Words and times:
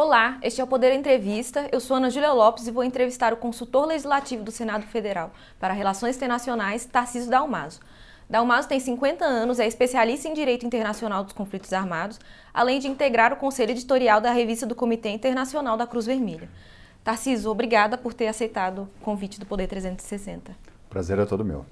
Olá, 0.00 0.38
este 0.44 0.60
é 0.60 0.64
o 0.64 0.66
Poder 0.68 0.94
Entrevista. 0.94 1.68
Eu 1.72 1.80
sou 1.80 1.96
Ana 1.96 2.08
Júlia 2.08 2.32
Lopes 2.32 2.68
e 2.68 2.70
vou 2.70 2.84
entrevistar 2.84 3.32
o 3.32 3.36
consultor 3.36 3.84
legislativo 3.84 4.44
do 4.44 4.52
Senado 4.52 4.86
Federal 4.86 5.32
para 5.58 5.74
Relações 5.74 6.14
Internacionais, 6.14 6.84
Tarcísio 6.84 7.28
Dalmaso. 7.28 7.80
Dalmaso 8.30 8.68
tem 8.68 8.78
50 8.78 9.24
anos, 9.24 9.58
é 9.58 9.66
especialista 9.66 10.28
em 10.28 10.34
Direito 10.34 10.64
Internacional 10.64 11.24
dos 11.24 11.32
Conflitos 11.32 11.72
Armados, 11.72 12.20
além 12.54 12.78
de 12.78 12.86
integrar 12.86 13.32
o 13.32 13.36
conselho 13.38 13.72
editorial 13.72 14.20
da 14.20 14.30
revista 14.30 14.64
do 14.64 14.74
Comitê 14.76 15.08
Internacional 15.08 15.76
da 15.76 15.84
Cruz 15.84 16.06
Vermelha. 16.06 16.48
Tarcísio, 17.02 17.50
obrigada 17.50 17.98
por 17.98 18.14
ter 18.14 18.28
aceitado 18.28 18.88
o 19.00 19.04
convite 19.04 19.40
do 19.40 19.46
Poder 19.46 19.66
360. 19.66 20.56
Prazer 20.88 21.18
é 21.18 21.26
todo 21.26 21.44
meu. 21.44 21.66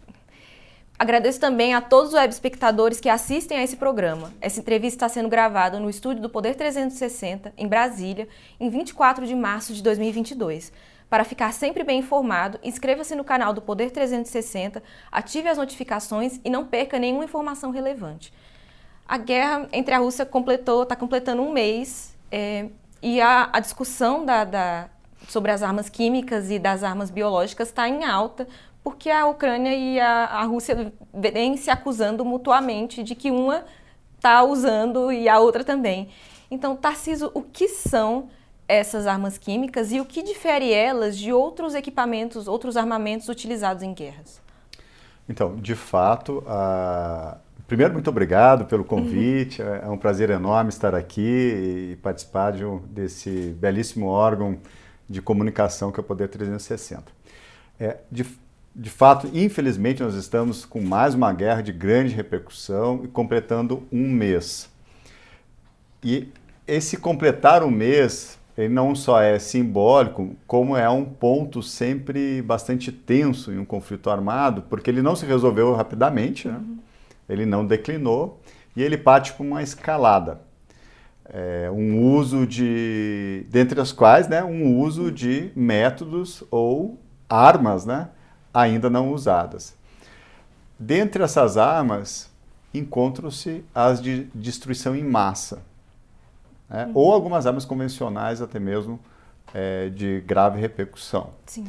Agradeço 0.98 1.38
também 1.38 1.74
a 1.74 1.80
todos 1.80 2.10
os 2.10 2.14
web 2.14 2.32
espectadores 2.32 2.98
que 3.00 3.08
assistem 3.08 3.58
a 3.58 3.62
esse 3.62 3.76
programa. 3.76 4.32
Essa 4.40 4.60
entrevista 4.60 4.96
está 4.96 5.08
sendo 5.08 5.28
gravada 5.28 5.78
no 5.78 5.90
estúdio 5.90 6.22
do 6.22 6.30
Poder 6.30 6.54
360, 6.54 7.52
em 7.56 7.68
Brasília, 7.68 8.26
em 8.58 8.70
24 8.70 9.26
de 9.26 9.34
março 9.34 9.74
de 9.74 9.82
2022. 9.82 10.72
Para 11.10 11.22
ficar 11.22 11.52
sempre 11.52 11.84
bem 11.84 12.00
informado, 12.00 12.58
inscreva-se 12.64 13.14
no 13.14 13.24
canal 13.24 13.52
do 13.52 13.60
Poder 13.60 13.90
360, 13.90 14.82
ative 15.12 15.48
as 15.48 15.58
notificações 15.58 16.40
e 16.44 16.48
não 16.48 16.64
perca 16.64 16.98
nenhuma 16.98 17.24
informação 17.24 17.70
relevante. 17.70 18.32
A 19.06 19.18
guerra 19.18 19.68
entre 19.72 19.94
a 19.94 19.98
Rússia 19.98 20.26
completou, 20.26 20.82
está 20.82 20.96
completando 20.96 21.42
um 21.42 21.52
mês 21.52 22.16
é, 22.32 22.66
e 23.00 23.20
a, 23.20 23.50
a 23.52 23.60
discussão 23.60 24.24
da, 24.24 24.44
da, 24.44 24.88
sobre 25.28 25.52
as 25.52 25.62
armas 25.62 25.88
químicas 25.88 26.50
e 26.50 26.58
das 26.58 26.82
armas 26.82 27.08
biológicas 27.08 27.68
está 27.68 27.88
em 27.88 28.04
alta, 28.04 28.48
porque 28.86 29.10
a 29.10 29.26
Ucrânia 29.26 29.74
e 29.74 29.98
a, 29.98 30.26
a 30.26 30.44
Rússia 30.44 30.92
vêm 31.12 31.56
se 31.56 31.68
acusando 31.70 32.24
mutuamente 32.24 33.02
de 33.02 33.16
que 33.16 33.32
uma 33.32 33.64
está 34.14 34.44
usando 34.44 35.10
e 35.10 35.28
a 35.28 35.40
outra 35.40 35.64
também. 35.64 36.08
Então, 36.48 36.76
Tarciso, 36.76 37.32
o 37.34 37.42
que 37.42 37.66
são 37.66 38.28
essas 38.68 39.08
armas 39.08 39.38
químicas 39.38 39.90
e 39.90 39.98
o 39.98 40.04
que 40.04 40.22
difere 40.22 40.72
elas 40.72 41.18
de 41.18 41.32
outros 41.32 41.74
equipamentos, 41.74 42.46
outros 42.46 42.76
armamentos 42.76 43.28
utilizados 43.28 43.82
em 43.82 43.92
guerras? 43.92 44.40
Então, 45.28 45.56
de 45.56 45.74
fato, 45.74 46.44
a... 46.46 47.38
primeiro, 47.66 47.92
muito 47.92 48.08
obrigado 48.08 48.66
pelo 48.66 48.84
convite. 48.84 49.62
Uhum. 49.62 49.74
É 49.74 49.88
um 49.88 49.98
prazer 49.98 50.30
enorme 50.30 50.68
estar 50.68 50.94
aqui 50.94 51.90
e 51.90 51.96
participar 51.96 52.52
de 52.52 52.64
um, 52.64 52.78
desse 52.86 53.52
belíssimo 53.58 54.06
órgão 54.06 54.56
de 55.10 55.20
comunicação 55.20 55.90
que 55.90 55.98
é 55.98 56.02
o 56.02 56.04
Poder 56.04 56.28
360. 56.28 57.02
É, 57.78 57.98
de, 58.10 58.24
de 58.78 58.90
fato, 58.90 59.30
infelizmente, 59.32 60.02
nós 60.02 60.14
estamos 60.14 60.66
com 60.66 60.82
mais 60.82 61.14
uma 61.14 61.32
guerra 61.32 61.62
de 61.62 61.72
grande 61.72 62.14
repercussão 62.14 63.00
e 63.04 63.08
completando 63.08 63.82
um 63.90 64.06
mês. 64.06 64.70
E 66.04 66.28
esse 66.66 66.98
completar 66.98 67.64
um 67.64 67.70
mês 67.70 68.38
ele 68.56 68.72
não 68.72 68.94
só 68.94 69.20
é 69.20 69.38
simbólico, 69.38 70.34
como 70.46 70.76
é 70.76 70.88
um 70.88 71.04
ponto 71.04 71.62
sempre 71.62 72.42
bastante 72.42 72.92
tenso 72.92 73.50
em 73.50 73.58
um 73.58 73.64
conflito 73.64 74.10
armado, 74.10 74.62
porque 74.62 74.90
ele 74.90 75.02
não 75.02 75.16
se 75.16 75.24
resolveu 75.26 75.74
rapidamente, 75.74 76.46
né? 76.48 76.54
uhum. 76.54 76.78
ele 77.28 77.46
não 77.46 77.66
declinou 77.66 78.40
e 78.74 78.82
ele 78.82 78.96
parte 78.98 79.32
para 79.32 79.44
uma 79.44 79.62
escalada. 79.62 80.40
É, 81.24 81.70
um 81.70 82.14
uso 82.14 82.46
de, 82.46 83.46
dentre 83.50 83.80
as 83.80 83.90
quais, 83.90 84.28
né, 84.28 84.44
um 84.44 84.78
uso 84.78 85.10
de 85.10 85.50
métodos 85.56 86.44
ou 86.50 86.98
armas 87.28 87.84
né, 87.84 88.08
ainda 88.56 88.88
não 88.88 89.12
usadas. 89.12 89.74
Dentre 90.78 91.22
essas 91.22 91.56
armas, 91.56 92.30
encontram-se 92.72 93.64
as 93.74 94.00
de 94.00 94.24
destruição 94.34 94.94
em 94.96 95.04
massa 95.04 95.62
né? 96.68 96.86
uhum. 96.86 96.92
ou 96.94 97.12
algumas 97.12 97.46
armas 97.46 97.64
convencionais 97.64 98.42
até 98.42 98.58
mesmo 98.58 98.98
é, 99.54 99.88
de 99.90 100.22
grave 100.26 100.60
repercussão. 100.60 101.30
Sim. 101.46 101.66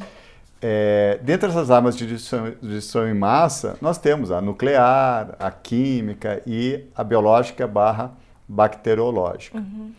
É, 0.61 1.19
dentre 1.21 1.49
essas 1.49 1.69
armas 1.69 1.95
de 1.95 2.07
destruição, 2.07 2.49
de 2.49 2.75
destruição, 2.75 3.07
em 3.07 3.13
massa, 3.13 3.77
nós 3.79 3.97
temos 3.97 4.31
a 4.31 4.41
nuclear, 4.41 5.35
a 5.39 5.51
química 5.51 6.41
e 6.47 6.85
a 6.95 7.03
biológica 7.03 7.67
barra 7.67 8.11
bacteriológica. 8.47 9.59
Uhum. 9.59 9.91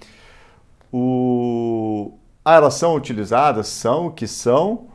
O, 0.93 2.19
ah, 2.45 2.55
elas 2.55 2.75
são 2.75 2.95
utilizadas, 2.97 3.69
são 3.69 4.07
o 4.07 4.11
que 4.11 4.27
são, 4.27 4.88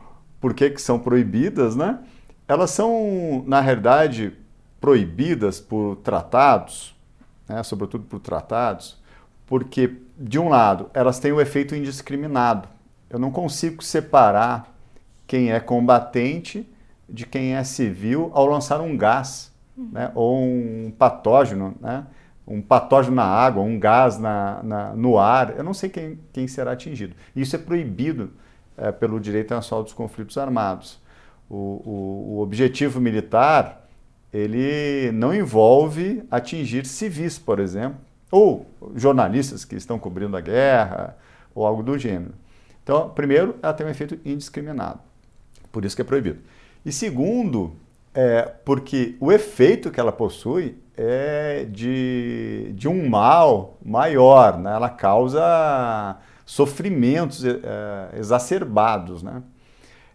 por 0.44 0.52
que, 0.52 0.68
que 0.68 0.82
são 0.82 0.98
proibidas, 0.98 1.74
né? 1.74 2.00
Elas 2.46 2.70
são, 2.70 3.42
na 3.46 3.62
realidade, 3.62 4.34
proibidas 4.78 5.58
por 5.58 5.96
tratados, 6.04 6.94
né? 7.48 7.62
sobretudo 7.62 8.04
por 8.04 8.20
tratados, 8.20 9.02
porque, 9.46 10.02
de 10.18 10.38
um 10.38 10.50
lado, 10.50 10.90
elas 10.92 11.18
têm 11.18 11.32
o 11.32 11.40
efeito 11.40 11.74
indiscriminado. 11.74 12.68
Eu 13.08 13.18
não 13.18 13.30
consigo 13.30 13.82
separar 13.82 14.70
quem 15.26 15.50
é 15.50 15.58
combatente 15.58 16.70
de 17.08 17.24
quem 17.24 17.54
é 17.56 17.64
civil 17.64 18.30
ao 18.34 18.44
lançar 18.44 18.82
um 18.82 18.98
gás, 18.98 19.50
uhum. 19.74 19.88
né, 19.92 20.12
ou 20.14 20.44
um 20.44 20.92
patógeno, 20.98 21.74
né, 21.80 22.04
um 22.46 22.60
patógeno 22.60 23.16
na 23.16 23.24
água, 23.24 23.62
um 23.62 23.80
gás 23.80 24.18
na, 24.18 24.62
na, 24.62 24.94
no 24.94 25.18
ar. 25.18 25.56
Eu 25.56 25.64
não 25.64 25.72
sei 25.72 25.88
quem, 25.88 26.18
quem 26.34 26.46
será 26.46 26.72
atingido. 26.72 27.16
Isso 27.34 27.56
é 27.56 27.58
proibido 27.58 28.30
é, 28.76 28.92
pelo 28.92 29.20
direito 29.20 29.46
internacional 29.46 29.82
dos 29.82 29.92
conflitos 29.92 30.36
armados. 30.38 30.98
O, 31.48 31.54
o, 31.56 32.34
o 32.36 32.40
objetivo 32.40 33.00
militar 33.00 33.84
ele 34.32 35.12
não 35.12 35.32
envolve 35.32 36.24
atingir 36.28 36.86
civis, 36.86 37.38
por 37.38 37.60
exemplo, 37.60 37.98
ou 38.30 38.66
jornalistas 38.96 39.64
que 39.64 39.76
estão 39.76 39.96
cobrindo 39.96 40.36
a 40.36 40.40
guerra, 40.40 41.16
ou 41.54 41.64
algo 41.64 41.84
do 41.84 41.96
gênero. 41.96 42.34
Então, 42.82 43.08
primeiro, 43.10 43.54
ela 43.62 43.72
tem 43.72 43.86
um 43.86 43.90
efeito 43.90 44.18
indiscriminado, 44.24 44.98
por 45.70 45.84
isso 45.84 45.94
que 45.94 46.02
é 46.02 46.04
proibido. 46.04 46.40
E 46.84 46.90
segundo, 46.90 47.74
é 48.12 48.42
porque 48.64 49.16
o 49.20 49.30
efeito 49.30 49.90
que 49.90 50.00
ela 50.00 50.12
possui 50.12 50.76
é 50.96 51.66
de, 51.70 52.72
de 52.74 52.88
um 52.88 53.08
mal 53.08 53.78
maior, 53.84 54.58
né? 54.58 54.74
ela 54.74 54.88
causa 54.88 56.16
sofrimentos 56.44 57.44
é, 57.44 57.58
exacerbados. 58.16 59.22
Né? 59.22 59.42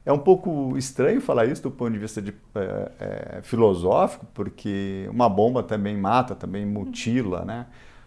É 0.06 0.14
um 0.14 0.20
pouco 0.20 0.78
estranho 0.78 1.22
falar 1.22 1.46
isso 1.46 1.64
do 1.64 1.72
ponto 1.72 1.92
de 1.92 2.00
vista 2.00 2.22
de, 2.22 2.34
é, 2.56 3.40
filosófico, 3.44 4.26
porque 4.34 5.08
uma 5.12 5.30
bomba 5.30 5.62
também 5.62 5.98
mata, 5.98 6.36
também 6.36 6.66
mutila, 6.66 7.46
né? 7.46 7.66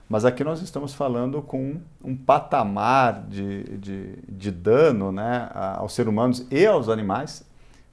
Mas 0.08 0.26
aqui 0.26 0.44
nós 0.44 0.60
estamos 0.60 0.92
falando 0.92 1.40
com 1.40 1.80
um 2.04 2.14
patamar 2.14 3.22
de, 3.28 3.78
de, 3.78 4.16
de 4.28 4.50
dano 4.50 5.10
né, 5.10 5.48
aos 5.54 5.94
seres 5.94 6.12
humanos 6.12 6.46
e 6.50 6.66
aos 6.66 6.90
animais. 6.90 7.42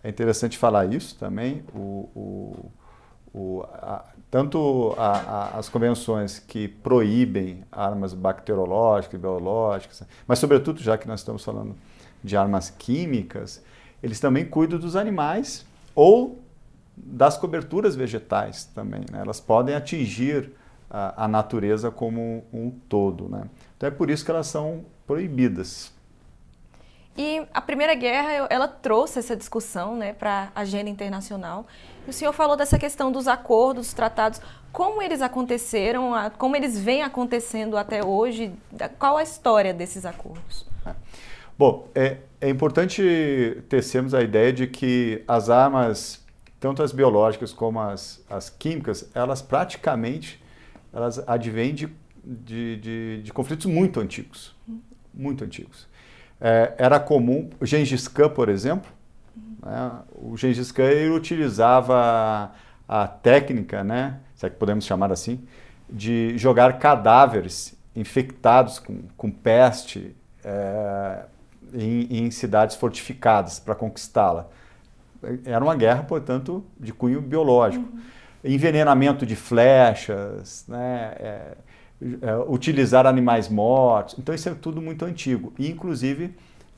É 0.04 0.10
interessante 0.10 0.58
falar 0.58 0.94
isso 0.94 1.18
também. 1.18 1.64
O, 1.74 2.10
o, 2.14 2.72
o, 3.34 3.64
a, 3.72 4.04
tanto 4.32 4.94
a, 4.98 5.12
a, 5.12 5.60
as 5.60 5.70
convenções 5.70 6.40
que 6.40 6.68
proíbem 6.68 7.64
armas 7.72 8.14
bacteriológicas, 8.14 9.20
biológicas, 9.20 10.04
mas 10.28 10.40
sobretudo, 10.40 10.82
já 10.82 10.98
que 10.98 11.08
nós 11.08 11.22
estamos 11.22 11.44
falando 11.44 11.76
de 12.24 12.38
armas 12.38 12.70
químicas, 12.70 13.64
eles 14.04 14.20
também 14.20 14.46
cuidam 14.46 14.80
dos 14.80 14.96
animais 14.96 15.66
ou 15.96 16.40
das 16.96 17.38
coberturas 17.38 17.96
vegetais 17.96 18.66
também. 18.66 19.02
Né? 19.12 19.22
Elas 19.22 19.40
podem 19.40 19.76
atingir 19.76 20.52
a, 20.90 21.26
a 21.26 21.28
natureza 21.28 21.90
como 21.90 22.44
um 22.52 22.70
todo. 22.70 23.28
Né? 23.30 23.44
Então 23.78 23.88
é 23.88 23.92
por 23.92 24.10
isso 24.10 24.24
que 24.24 24.32
elas 24.32 24.48
são 24.48 24.86
proibidas. 25.08 25.92
E 27.18 27.42
a 27.54 27.60
Primeira 27.60 27.94
Guerra, 27.96 28.48
ela 28.50 28.68
trouxe 28.68 29.20
essa 29.20 29.36
discussão 29.36 29.96
né, 29.96 30.14
para 30.14 30.52
a 30.56 30.62
agenda 30.62 30.90
internacional. 30.90 31.68
O 32.08 32.14
senhor 32.14 32.32
falou 32.32 32.56
dessa 32.56 32.80
questão 32.80 33.12
dos 33.12 33.28
acordos, 33.28 33.88
dos 33.88 33.94
tratados, 33.94 34.42
como 34.72 35.02
eles 35.02 35.22
aconteceram, 35.22 36.12
como 36.38 36.56
eles 36.56 36.80
vêm 36.80 37.04
acontecendo 37.04 37.76
até 37.78 38.06
hoje, 38.06 38.54
qual 38.98 39.18
a 39.18 39.24
história 39.24 39.74
desses 39.74 40.06
acordos? 40.06 40.66
É. 40.86 40.94
Bom, 41.58 41.90
é, 41.94 42.20
é 42.40 42.50
importante 42.50 43.62
tecermos 43.68 44.14
a 44.14 44.22
ideia 44.22 44.54
de 44.54 44.66
que 44.66 45.24
as 45.28 45.50
armas, 45.50 46.24
tanto 46.58 46.82
as 46.82 46.94
biológicas 46.94 47.52
como 47.52 47.82
as, 47.82 48.24
as 48.30 48.50
químicas, 48.50 49.10
elas 49.14 49.42
praticamente 49.42 50.42
elas 50.94 51.20
advêm 51.28 51.74
de, 51.74 51.90
de, 52.24 52.78
de, 52.78 53.22
de 53.24 53.34
conflitos 53.34 53.66
muito 53.66 54.00
antigos, 54.00 54.56
muito 55.14 55.44
antigos. 55.44 55.89
É, 56.42 56.74
era 56.78 57.00
comum, 57.00 57.50
o 57.60 57.66
Gengis 57.66 58.08
Khan, 58.08 58.30
por 58.30 58.50
exemplo, 58.50 58.90
né, 59.64 59.92
o 60.16 60.38
Gengis 60.38 60.72
Khan 60.72 60.84
ele 60.84 61.10
utilizava 61.10 61.96
a, 62.88 63.04
a 63.04 63.08
técnica, 63.08 63.84
né, 63.84 64.20
se 64.36 64.46
é 64.46 64.50
que 64.50 64.56
podemos 64.56 64.86
chamar 64.86 65.12
assim, 65.12 65.46
de 65.90 66.38
jogar 66.38 66.80
cadáveres 66.80 67.76
infectados 67.96 68.80
com, 68.80 69.02
com 69.18 69.30
peste 69.30 70.16
é, 70.44 71.24
em, 71.74 72.26
em 72.26 72.32
cidades 72.32 72.76
fortificadas 72.76 73.60
para 73.60 73.76
conquistá-la. 73.76 74.48
Era 75.44 75.64
uma 75.64 75.76
guerra, 75.76 76.04
portanto, 76.04 76.64
de 76.80 76.94
cunho 76.94 77.22
biológico. 77.22 77.86
Uhum 77.92 78.00
envenenamento 78.44 79.26
de 79.26 79.36
flechas, 79.36 80.66
né? 80.68 81.14
É, 81.20 81.26
é, 81.26 81.58
utilizar 82.48 83.06
animais 83.06 83.50
mortos. 83.50 84.16
Então 84.18 84.34
isso 84.34 84.48
é 84.50 84.54
tudo 84.54 84.82
muito 84.82 85.04
antigo. 85.06 85.54
E, 85.60 85.70
inclusive, 85.70 86.34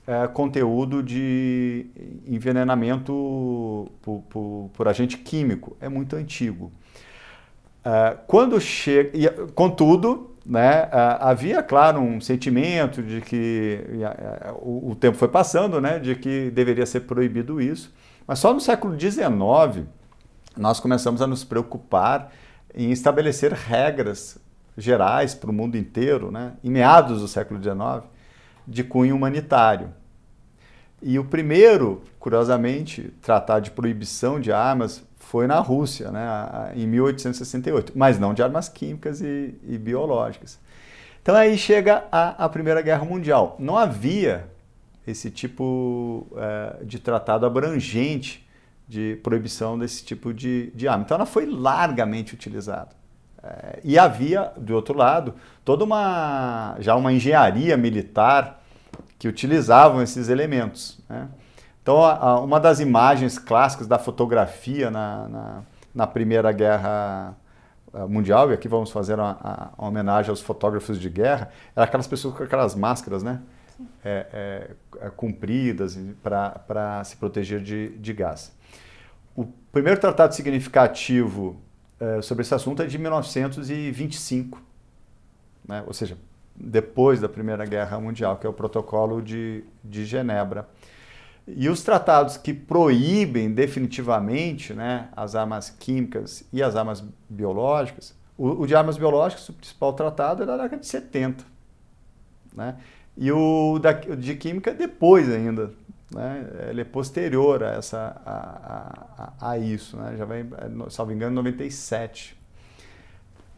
é, 0.08 0.28
conteúdo 0.28 1.04
de 1.04 1.86
envenenamento 2.26 3.90
por, 4.02 4.22
por, 4.30 4.70
por, 4.74 4.88
agente 4.88 5.18
químico. 5.18 5.78
É 5.80 5.88
muito 5.88 6.16
antigo. 6.16 6.72
É, 7.84 8.18
quando 8.28 8.60
chega. 8.60 9.48
Contudo, 9.54 10.32
né, 10.46 10.90
é, 10.92 11.18
havia, 11.20 11.62
claro, 11.62 12.00
um 12.00 12.20
sentimento 12.20 13.02
de 13.04 13.22
que 13.22 13.80
é, 14.02 14.52
o, 14.54 14.92
o, 14.92 14.96
tempo 14.96 15.18
foi 15.18 15.28
passando, 15.28 15.80
né, 15.80 16.00
de 16.00 16.16
que 16.16 16.50
deveria 16.52 16.86
ser 16.86 17.02
proibido 17.02 17.62
isso. 17.62 17.94
Mas 18.26 18.40
só 18.40 18.54
no 18.54 18.60
século 18.60 19.00
XIX 19.00 19.86
nós 20.58 20.80
começamos 20.80 21.22
a 21.22 21.28
nos 21.28 21.44
preocupar 21.44 22.32
em 22.74 22.92
estabelecer 22.92 23.54
regras 23.54 24.38
gerais 24.78 25.34
para 25.34 25.50
o 25.50 25.54
mundo 25.54 25.78
inteiro, 25.78 26.32
né, 26.32 26.54
em 26.64 26.70
meados 26.70 27.22
do 27.22 27.28
século 27.28 27.62
XIX, 27.62 28.10
de 28.68 28.84
cunho 28.84 29.16
humanitário. 29.16 29.90
E 31.02 31.18
o 31.18 31.26
primeiro, 31.26 32.04
curiosamente, 32.20 33.14
tratado 33.22 33.66
de 33.66 33.72
proibição 33.72 34.40
de 34.40 34.52
armas 34.52 35.04
foi 35.18 35.48
na 35.48 35.60
Rússia, 35.60 36.12
né, 36.12 36.74
em 36.76 36.86
1868, 36.88 37.94
mas 37.96 38.20
não 38.20 38.34
de 38.34 38.44
armas 38.44 38.70
químicas 38.70 39.22
e, 39.22 39.56
e 39.68 39.78
biológicas. 39.78 40.60
Então 41.22 41.36
aí 41.36 41.58
chega 41.58 42.06
a, 42.12 42.46
a, 42.46 42.50
Primeira 42.50 42.82
Guerra 42.82 43.06
Mundial. 43.06 43.56
Não 43.60 43.78
havia 43.78 44.48
esse 45.06 45.30
tipo 45.30 46.28
é, 46.36 46.84
de 46.84 47.00
tratado 47.00 47.46
abrangente 47.46 48.48
de 48.88 49.20
proibição 49.24 49.78
desse 49.78 50.04
tipo 50.04 50.34
de, 50.34 50.72
de 50.76 50.88
arma. 50.88 51.04
Então 51.04 51.16
ela 51.16 51.26
foi 51.26 51.46
largamente 51.46 52.34
utilizada. 52.34 53.01
É, 53.44 53.80
e 53.84 53.98
havia, 53.98 54.52
do 54.58 54.76
outro 54.76 54.96
lado, 54.98 55.34
toda 55.66 55.84
uma 55.84 56.76
já 56.80 56.96
uma 56.96 57.12
engenharia 57.12 57.76
militar 57.76 58.62
que 59.18 59.28
utilizavam 59.28 60.02
esses 60.02 60.30
elementos. 60.30 61.00
Né? 61.10 61.28
Então, 61.82 61.98
uma 62.44 62.60
das 62.60 62.80
imagens 62.80 63.40
clássicas 63.40 63.88
da 63.88 63.98
fotografia 63.98 64.92
na, 64.92 65.28
na, 65.28 65.62
na 65.96 66.08
Primeira 66.08 66.52
Guerra 66.52 67.36
eh, 67.94 68.06
Mundial, 68.06 68.52
e 68.52 68.54
aqui 68.54 68.68
vamos 68.68 68.92
fazer 68.92 69.16
uma, 69.16 69.74
uma, 69.78 69.88
homenagem 69.88 70.30
aos 70.30 70.42
fotógrafos 70.42 71.00
de 71.00 71.10
guerra, 71.10 71.50
era 71.76 71.86
aquelas 71.86 72.08
pessoas 72.08 72.36
com 72.36 72.44
aquelas 72.44 72.76
máscaras, 72.76 73.24
né? 73.24 73.42
É, 74.06 74.28
é, 74.32 75.06
é, 75.06 75.10
compridas 75.10 75.98
para 76.22 77.04
se 77.04 77.18
proteger 77.18 77.62
de, 77.62 77.90
de 77.98 78.14
gás. 78.14 78.52
O 79.36 79.46
primeiro 79.72 80.00
tratado 80.00 80.36
significativo 80.36 81.60
é, 82.02 82.20
sobre 82.20 82.42
esse 82.42 82.54
assunto 82.56 82.82
é 82.82 82.88
de 82.88 82.98
1925, 82.98 84.60
né? 85.68 85.84
ou 85.86 85.94
seja, 85.94 86.18
depois 86.56 87.22
da 87.22 87.30
Primeira 87.30 87.64
Guerra 87.64 88.00
Mundial, 88.00 88.38
que 88.38 88.48
é 88.48 88.50
o 88.50 88.54
Protocolo 88.54 89.22
de, 89.22 89.64
de 89.84 90.04
Genebra. 90.04 90.68
E 91.48 91.70
os 91.70 91.84
tratados 91.84 92.38
que 92.38 92.54
proíbem 92.56 93.52
definitivamente 93.52 94.74
né, 94.74 95.10
as 95.16 95.36
armas 95.36 95.70
químicas 95.70 96.44
e 96.52 96.64
as 96.64 96.76
armas 96.76 97.04
biológicas, 97.30 98.16
o, 98.36 98.62
o 98.62 98.68
de 98.68 98.76
armas 98.76 98.98
biológicas, 98.98 99.48
o 99.50 99.54
principal 99.54 99.94
tratado, 99.94 100.42
era 100.42 100.58
da 100.58 100.64
década 100.64 100.82
de 100.82 100.88
70. 100.88 101.44
Né? 102.56 102.78
E 103.16 103.32
o, 103.32 103.78
da, 103.80 103.92
de 103.92 104.36
química 104.36 104.74
depois 104.74 105.30
ainda, 105.30 105.72
né? 106.14 106.46
Ele 106.70 106.82
é 106.82 106.84
posterior 106.84 107.64
a, 107.64 107.72
essa, 107.72 108.22
a, 108.26 109.34
a, 109.40 109.52
a 109.52 109.58
isso, 109.58 109.98
né? 109.98 110.16
já 110.18 110.26
vem, 110.26 110.46
salvo 110.90 111.12
engano, 111.12 111.32
em 111.32 111.36
97. 111.36 112.38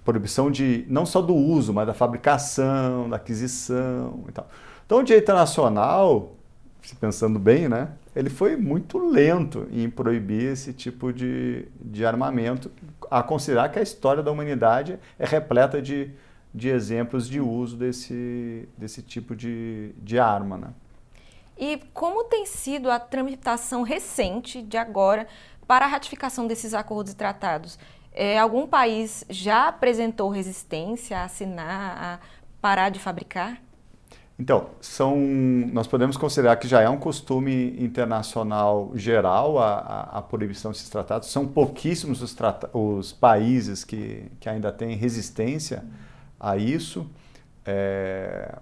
Proibição 0.05 0.51
de, 0.51 0.85
não 0.89 1.05
só 1.05 1.21
do 1.21 1.33
uso, 1.33 1.73
mas 1.73 1.87
da 1.87 1.93
fabricação, 1.93 3.09
da 3.09 3.15
aquisição 3.15 4.23
e 4.27 4.31
tal. 4.31 4.47
Então, 4.85 4.99
o 4.99 5.03
direito 5.03 5.23
internacional, 5.23 6.35
se 6.81 6.95
pensando 6.95 7.39
bem, 7.39 7.69
né? 7.69 7.89
ele 8.15 8.29
foi 8.29 8.55
muito 8.55 8.97
lento 8.97 9.67
em 9.71 9.89
proibir 9.89 10.51
esse 10.51 10.73
tipo 10.73 11.11
de, 11.11 11.65
de 11.81 12.05
armamento, 12.05 12.71
a 13.09 13.23
considerar 13.23 13.69
que 13.69 13.79
a 13.79 13.81
história 13.81 14.21
da 14.21 14.31
humanidade 14.31 14.99
é 15.17 15.25
repleta 15.25 15.81
de, 15.81 16.11
de 16.53 16.69
exemplos 16.69 17.27
de 17.27 17.39
uso 17.39 17.75
desse, 17.75 18.67
desse 18.77 19.01
tipo 19.01 19.35
de, 19.35 19.93
de 19.97 20.19
arma. 20.19 20.57
Né? 20.57 20.67
E 21.57 21.77
como 21.93 22.23
tem 22.25 22.45
sido 22.45 22.89
a 22.89 22.99
tramitação 22.99 23.83
recente 23.83 24.61
de 24.61 24.77
agora 24.77 25.27
para 25.67 25.85
a 25.85 25.87
ratificação 25.87 26.47
desses 26.47 26.73
acordos 26.73 27.13
e 27.13 27.15
tratados? 27.15 27.77
É, 28.11 28.37
algum 28.37 28.67
país 28.67 29.25
já 29.29 29.67
apresentou 29.67 30.29
resistência 30.29 31.19
a 31.19 31.23
assinar, 31.25 31.97
a 31.97 32.19
parar 32.61 32.89
de 32.89 32.99
fabricar? 32.99 33.61
Então, 34.37 34.69
são, 34.81 35.15
nós 35.71 35.85
podemos 35.85 36.17
considerar 36.17 36.55
que 36.55 36.67
já 36.67 36.81
é 36.81 36.89
um 36.89 36.97
costume 36.97 37.75
internacional 37.81 38.91
geral 38.95 39.59
a, 39.59 39.73
a, 39.75 40.01
a 40.17 40.21
proibição 40.21 40.71
desses 40.71 40.89
tratados. 40.89 41.31
São 41.31 41.47
pouquíssimos 41.47 42.21
os, 42.21 42.33
trata 42.33 42.69
os 42.75 43.13
países 43.13 43.83
que, 43.83 44.31
que 44.39 44.49
ainda 44.49 44.71
têm 44.71 44.95
resistência 44.95 45.83
a 46.39 46.57
isso. 46.57 47.07
É, 47.65 48.57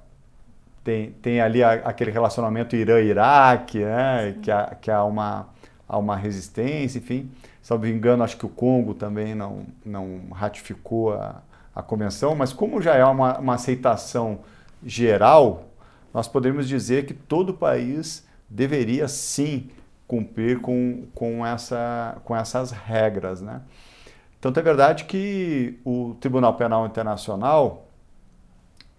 tem, 0.84 1.12
tem 1.14 1.42
ali 1.42 1.64
a, 1.64 1.74
aquele 1.74 2.12
relacionamento 2.12 2.76
Irã-Iraque, 2.76 3.80
né, 3.80 4.36
que, 4.42 4.52
há, 4.52 4.76
que 4.80 4.90
há, 4.90 5.04
uma, 5.04 5.50
há 5.88 5.98
uma 5.98 6.16
resistência, 6.16 7.00
enfim. 7.00 7.32
Se 7.62 7.72
não 7.72 7.80
me 7.80 7.92
engano, 7.92 8.24
acho 8.24 8.38
que 8.38 8.46
o 8.46 8.50
Congo 8.50 8.94
também 8.94 9.36
não, 9.36 9.66
não 9.86 10.30
ratificou 10.32 11.14
a, 11.14 11.42
a 11.76 11.84
convenção, 11.84 12.36
mas 12.36 12.52
como 12.52 12.82
já 12.82 12.96
é 12.96 13.06
uma, 13.06 13.38
uma 13.38 13.56
aceitação 13.56 14.40
geral, 14.84 15.66
nós 16.14 16.28
podemos 16.28 16.68
dizer 16.68 17.06
que 17.06 17.14
todo 17.14 17.54
país 17.54 18.28
deveria 18.50 19.08
sim 19.08 19.70
cumprir 20.08 20.60
com, 20.60 21.06
com, 21.14 21.46
essa, 21.46 22.18
com 22.26 22.36
essas 22.36 22.72
regras. 22.72 23.40
Né? 23.40 23.62
Tanto 24.42 24.60
é 24.60 24.64
verdade 24.64 25.06
que 25.06 25.80
o 25.86 26.16
Tribunal 26.20 26.56
Penal 26.56 26.86
Internacional 26.86 27.88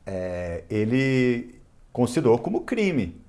é, 0.06 0.64
ele 0.70 1.61
considerou 1.92 2.38
como 2.38 2.62
crime. 2.62 3.20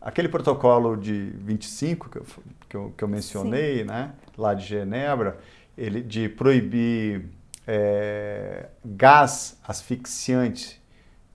Aquele 0.00 0.28
protocolo 0.28 0.96
de 0.96 1.30
25 1.36 2.08
que 2.08 2.18
eu, 2.18 2.26
que 2.68 2.76
eu, 2.76 2.94
que 2.96 3.04
eu 3.04 3.08
mencionei, 3.08 3.84
né, 3.84 4.12
lá 4.36 4.54
de 4.54 4.64
Genebra, 4.64 5.38
ele 5.76 6.00
de 6.02 6.28
proibir 6.28 7.26
é, 7.66 8.66
gás 8.84 9.58
asfixiante 9.66 10.80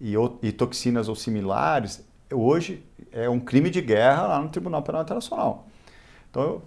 e, 0.02 0.16
e 0.42 0.52
toxinas 0.52 1.08
ou 1.08 1.16
similares, 1.16 2.04
hoje 2.34 2.84
é 3.12 3.30
um 3.30 3.40
crime 3.40 3.70
de 3.70 3.82
guerra 3.82 4.28
lá 4.28 4.42
no 4.42 4.50
Tribunal 4.50 4.82
Penal 4.82 5.04
Internacional. 5.04 5.68
Então, 6.30 6.62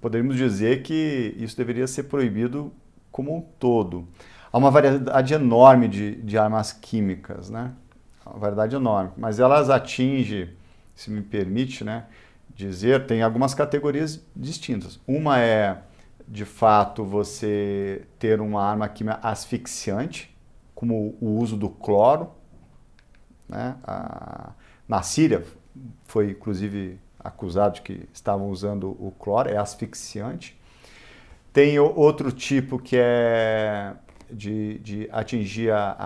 poderíamos 0.00 0.36
dizer 0.36 0.82
que 0.82 1.36
isso 1.38 1.56
deveria 1.56 1.86
ser 1.86 2.04
proibido 2.04 2.72
como 3.12 3.36
um 3.36 3.40
todo. 3.40 4.08
Há 4.52 4.58
uma 4.58 4.70
variedade 4.70 5.34
enorme 5.34 5.86
de, 5.86 6.16
de 6.16 6.36
armas 6.36 6.72
químicas, 6.72 7.48
né? 7.48 7.72
Uma 8.34 8.40
variedade 8.40 8.74
enorme, 8.74 9.12
mas 9.16 9.38
elas 9.38 9.70
atingem, 9.70 10.50
se 10.94 11.10
me 11.10 11.22
permite 11.22 11.84
né, 11.84 12.06
dizer, 12.54 13.06
tem 13.06 13.22
algumas 13.22 13.54
categorias 13.54 14.24
distintas. 14.34 15.00
Uma 15.06 15.40
é, 15.40 15.78
de 16.26 16.44
fato, 16.44 17.04
você 17.04 18.02
ter 18.18 18.40
uma 18.40 18.62
arma 18.62 18.88
química 18.88 19.18
asfixiante, 19.22 20.34
como 20.74 21.16
o 21.20 21.38
uso 21.38 21.56
do 21.56 21.68
cloro. 21.68 22.30
Né? 23.48 23.76
A, 23.84 24.52
na 24.88 25.02
Síria 25.02 25.44
foi, 26.04 26.30
inclusive, 26.30 26.98
acusado 27.18 27.76
de 27.76 27.82
que 27.82 28.08
estavam 28.12 28.48
usando 28.48 28.90
o 28.90 29.12
cloro, 29.18 29.48
é 29.48 29.56
asfixiante. 29.56 30.58
Tem 31.52 31.78
outro 31.78 32.32
tipo 32.32 32.80
que 32.80 32.96
é 32.98 33.94
de, 34.30 34.78
de 34.78 35.08
atingir 35.12 35.70
a, 35.70 35.96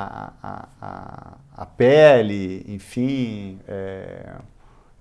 a, 0.43 0.69
a, 0.81 1.39
a, 1.57 1.67
pele, 1.67 2.65
enfim, 2.69 3.59
é, 3.67 4.35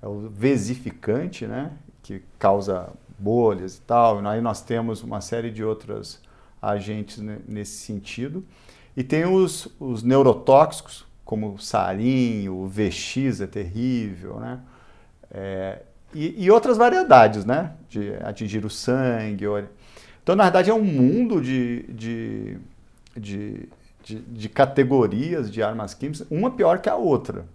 é 0.02 0.08
o 0.08 0.30
vesificante, 0.30 1.46
né, 1.48 1.72
que 2.04 2.22
causa 2.40 2.90
bolhas 3.18 3.78
e 3.78 3.82
tal. 3.82 4.26
Aí 4.28 4.42
nós 4.42 4.62
temos 4.62 5.04
uma 5.04 5.22
série 5.22 5.52
de 5.52 5.64
outros 5.64 6.22
agentes 6.62 7.20
nesse 7.48 7.78
sentido. 7.78 8.46
E 8.96 9.04
tem 9.04 9.26
os, 9.26 9.68
os 9.80 10.04
neurotóxicos, 10.04 11.06
como 11.24 11.54
o 11.54 11.60
sarin, 11.60 12.48
o 12.50 12.68
VX 12.68 13.42
é 13.42 13.48
terrível, 13.48 14.40
né? 14.40 14.60
É, 15.30 15.82
e, 16.14 16.46
e, 16.46 16.50
outras 16.50 16.78
variedades, 16.78 17.46
né? 17.46 17.74
De 17.90 18.14
atingir 18.24 18.66
o 18.66 18.70
sangue. 18.70 19.46
Então, 20.24 20.36
na 20.36 20.44
verdade, 20.46 20.70
é 20.70 20.74
um 20.74 20.84
mundo 20.84 21.42
de, 21.42 21.84
de 21.90 22.58
de, 23.18 23.68
de, 24.04 24.20
de 24.20 24.50
categorias 24.50 25.52
de 25.52 25.62
armas 25.62 25.94
químicas, 25.94 26.26
uma 26.30 26.52
pior 26.52 26.80
que 26.80 26.90
a 26.90 26.96
outra, 26.96 27.46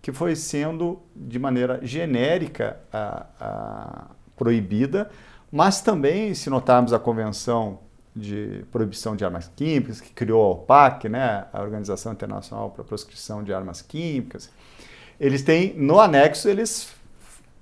que 0.00 0.12
foi 0.12 0.36
sendo 0.36 1.00
de 1.14 1.38
maneira 1.38 1.80
genérica 1.82 2.78
a, 2.92 3.26
a, 3.40 4.06
proibida, 4.36 5.10
mas 5.50 5.80
também, 5.80 6.34
se 6.34 6.48
notarmos 6.48 6.92
a 6.92 6.98
Convenção 6.98 7.80
de 8.14 8.64
Proibição 8.70 9.16
de 9.16 9.24
Armas 9.24 9.50
Químicas, 9.54 10.00
que 10.00 10.10
criou 10.12 10.44
a 10.44 10.50
OPAC, 10.50 11.08
né, 11.08 11.46
a 11.52 11.62
Organização 11.62 12.12
Internacional 12.12 12.70
para 12.70 12.82
a 12.82 12.84
Proscrição 12.84 13.42
de 13.42 13.52
Armas 13.52 13.80
Químicas, 13.80 14.50
eles 15.18 15.42
têm, 15.42 15.74
no 15.74 15.98
anexo, 15.98 16.48
eles 16.48 16.92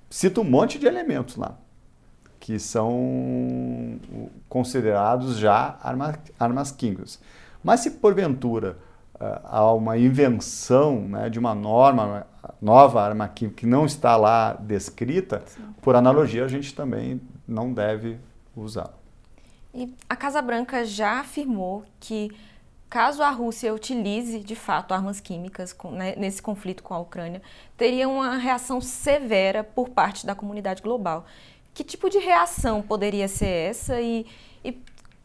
citam 0.09 0.43
um 0.43 0.49
monte 0.49 0.77
de 0.77 0.85
elementos 0.85 1.35
lá, 1.35 1.57
que 2.39 2.59
são 2.59 3.99
considerados 4.47 5.37
já 5.37 5.77
arma, 5.81 6.17
armas 6.39 6.71
químicas. 6.71 7.19
Mas 7.67 7.81
se 7.81 7.91
porventura 7.91 8.77
uh, 9.15 9.41
há 9.43 9.73
uma 9.73 9.97
invenção 9.97 11.01
né, 11.01 11.29
de 11.29 11.37
uma 11.37 11.53
norma, 11.53 12.25
nova 12.61 13.03
arma 13.03 13.27
química 13.27 13.57
que 13.57 13.65
não 13.65 13.85
está 13.85 14.15
lá 14.15 14.53
descrita, 14.53 15.43
Sim. 15.45 15.63
por 15.81 15.93
analogia 15.93 16.45
a 16.45 16.47
gente 16.47 16.73
também 16.73 17.19
não 17.45 17.73
deve 17.73 18.19
usá-la. 18.55 18.93
E 19.73 19.93
a 20.07 20.15
Casa 20.15 20.41
Branca 20.41 20.85
já 20.85 21.19
afirmou 21.19 21.83
que 21.99 22.31
caso 22.89 23.21
a 23.21 23.31
Rússia 23.31 23.73
utilize 23.73 24.39
de 24.39 24.55
fato 24.55 24.93
armas 24.93 25.19
químicas 25.19 25.75
né, 25.91 26.15
nesse 26.15 26.41
conflito 26.41 26.81
com 26.81 26.93
a 26.93 26.99
Ucrânia, 26.99 27.41
teria 27.75 28.07
uma 28.07 28.37
reação 28.37 28.79
severa 28.79 29.61
por 29.61 29.89
parte 29.89 30.25
da 30.25 30.33
comunidade 30.33 30.81
global. 30.81 31.25
Que 31.73 31.83
tipo 31.83 32.09
de 32.09 32.17
reação 32.17 32.81
poderia 32.81 33.27
ser 33.27 33.71
essa 33.71 33.99
e, 33.99 34.25
e 34.63 34.71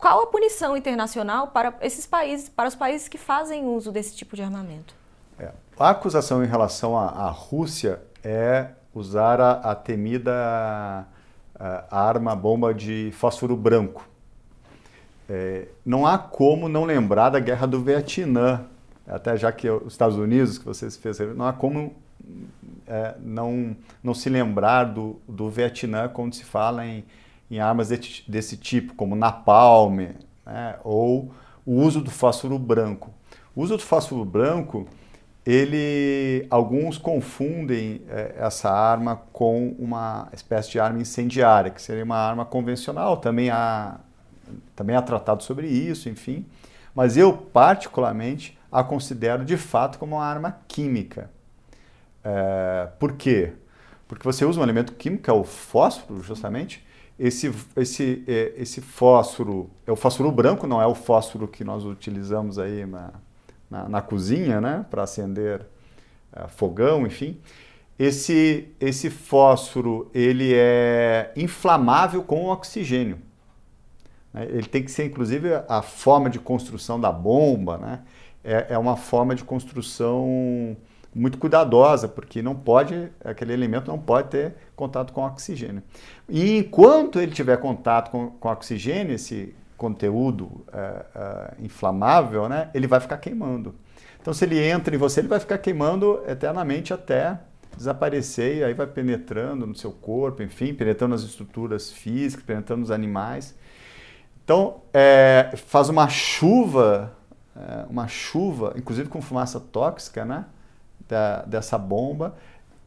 qual 0.03 0.25
a 0.25 0.27
punição 0.27 0.77
internacional 0.77 1.47
para 1.47 1.75
esses 1.81 2.07
países, 2.07 2.49
para 2.49 2.69
os 2.69 2.75
países 2.75 3.07
que 3.07 3.17
fazem 3.17 3.65
uso 3.65 3.93
desse 3.93 4.17
tipo 4.17 4.35
de 4.35 4.43
armamento? 4.43 4.93
É, 5.39 5.53
a 5.79 5.91
acusação 5.91 6.43
em 6.43 6.47
relação 6.49 6.99
à, 6.99 7.07
à 7.07 7.31
Rússia 7.31 8.03
é 8.25 8.71
usar 8.93 9.41
a, 9.41 9.53
a 9.53 9.75
temida 9.77 11.07
a, 11.57 11.87
arma 11.91 12.35
bomba 12.35 12.75
de 12.75 13.13
fósforo 13.13 13.57
branco 13.57 14.09
é, 15.29 15.69
não 15.87 16.05
há 16.05 16.19
como 16.19 16.69
não 16.69 16.85
lembrar 16.85 17.31
da 17.31 17.39
guerra 17.39 17.67
do 17.67 17.81
Vietnã, 17.81 18.67
até 19.07 19.37
já 19.37 19.53
que 19.53 19.71
os 19.71 19.95
Estados 19.95 20.17
Unidos, 20.17 20.59
que 20.59 20.65
vocês 20.65 20.97
fizeram, 20.97 21.35
não 21.35 21.47
há 21.47 21.53
como 21.53 21.95
é, 22.89 23.15
não, 23.21 23.77
não 24.03 24.15
se 24.15 24.29
lembrar 24.29 24.85
do, 24.85 25.21
do 25.29 25.49
Vietnã 25.49 26.09
quando 26.09 26.35
se 26.35 26.45
fala 26.45 26.85
em, 26.85 27.05
em 27.53 27.61
armas 27.61 27.89
de, 27.89 28.25
desse 28.27 28.57
tipo, 28.57 28.95
como 28.95 29.15
napalm, 29.15 29.99
né, 30.47 30.77
ou 30.83 31.31
o 31.67 31.75
uso 31.75 32.01
do 32.01 32.11
fósforo 32.11 32.59
branco. 32.59 33.13
O 33.55 33.63
uso 33.63 33.77
do 33.77 33.83
fósforo 33.83 34.25
branco, 34.25 34.87
ele, 35.45 36.47
alguns 36.49 36.97
confundem 36.97 38.01
é, 38.09 38.37
essa 38.39 38.71
arma 38.71 39.23
com 39.33 39.77
uma 39.79 40.29
espécie 40.33 40.71
de 40.71 40.81
arma 40.81 41.01
incendiária, 41.01 41.71
que 41.71 41.83
seria 41.83 42.03
uma 42.03 42.17
arma 42.17 42.47
convencional. 42.47 43.19
Também 43.19 43.51
há 43.51 44.01
também 44.75 44.97
há 44.97 45.03
tratado 45.03 45.43
sobre 45.43 45.67
isso, 45.67 46.09
enfim. 46.09 46.45
Mas 46.95 47.17
eu, 47.17 47.33
particularmente, 47.33 48.59
a 48.71 48.83
considero 48.83 49.45
de 49.45 49.57
fato 49.57 49.99
como 49.99 50.17
uma 50.17 50.25
arma 50.25 50.59
química. 50.69 51.31
É, 52.25 52.89
por 52.99 53.13
quê? 53.15 53.53
Porque 54.09 54.25
você 54.25 54.45
usa 54.45 54.61
um 54.61 54.63
elemento 54.63 54.95
químico, 54.95 55.31
é 55.31 55.33
o 55.33 55.45
fósforo, 55.45 56.23
justamente. 56.23 56.85
Esse, 57.25 57.55
esse, 57.77 58.25
é, 58.27 58.53
esse 58.57 58.81
fósforo 58.81 59.71
é 59.87 59.93
o 59.93 59.95
fósforo 59.95 60.33
branco, 60.33 60.67
não 60.67 60.83
é 60.83 60.87
o 60.89 60.95
fósforo 60.95 61.47
que 61.47 61.63
nós 61.63 61.85
utilizamos 61.85 62.59
aí 62.59 62.85
na, 62.85 63.13
na, 63.71 63.89
na 63.89 64.03
cozinha, 64.03 64.61
né, 64.61 64.85
para 64.91 65.05
acender 65.05 65.65
é, 66.33 66.49
fogão, 66.49 67.07
enfim. 67.07 67.39
Esse, 67.97 68.69
esse 68.81 69.09
fósforo 69.09 70.11
ele 70.13 70.53
é 70.53 71.33
inflamável 71.37 72.25
com 72.25 72.47
oxigênio. 72.47 73.19
Né? 74.35 74.49
Ele 74.51 74.67
tem 74.67 74.83
que 74.83 74.91
ser, 74.91 75.05
inclusive, 75.05 75.49
a 75.69 75.81
forma 75.81 76.29
de 76.29 76.41
construção 76.41 77.01
da 77.01 77.13
bomba, 77.13 77.79
né? 77.79 78.01
é, 78.43 78.67
é 78.71 78.79
uma 78.79 78.97
forma 78.97 79.33
de 79.33 79.45
construção 79.45 80.77
muito 81.15 81.39
cuidadosa, 81.39 82.09
porque 82.09 82.41
não 82.41 82.55
pode, 82.55 83.11
aquele 83.25 83.53
elemento 83.53 83.91
não 83.91 83.99
pode 83.99 84.29
ter 84.29 84.55
contato 84.75 85.13
com 85.13 85.23
oxigênio. 85.23 85.83
E 86.29 86.59
enquanto 86.59 87.21
ele 87.21 87.33
tiver 87.33 87.57
contato 87.59 88.11
com, 88.11 88.31
com 88.31 88.49
oxigênio, 88.49 89.15
esse 89.15 89.55
conteúdo 89.77 90.65
é, 90.73 91.05
é, 91.15 91.55
inflamável, 91.61 92.49
né, 92.49 92.71
ele 92.73 92.87
vai 92.87 93.01
ficar 93.01 93.19
queimando. 93.19 93.75
Então, 94.21 94.33
se 94.33 94.45
ele 94.45 94.59
entra 94.59 94.95
em 94.95 94.99
você, 94.99 95.21
ele 95.21 95.29
vai 95.29 95.41
ficar 95.41 95.59
queimando 95.59 96.23
eternamente 96.27 96.95
até 96.95 97.39
desaparecer 97.77 98.59
e 98.59 98.65
aí 98.65 98.75
vai 98.75 98.87
penetrando 98.87 99.67
no 99.67 99.75
seu 99.75 99.91
corpo, 99.91 100.43
enfim, 100.43 100.73
penetrando 100.73 101.13
nas 101.15 101.23
estruturas 101.23 101.91
físicas, 101.91 102.45
penetrando 102.45 102.81
nos 102.81 102.91
animais. 102.91 103.55
Então, 104.45 104.83
é, 104.93 105.53
faz 105.67 105.89
uma 105.89 106.09
chuva, 106.09 107.13
uma 107.89 108.09
chuva, 108.09 108.75
inclusive 108.77 109.09
com 109.09 109.21
fumaça 109.21 109.59
tóxica, 109.61 110.25
né? 110.25 110.45
Da, 111.13 111.43
dessa 111.43 111.77
bomba. 111.77 112.35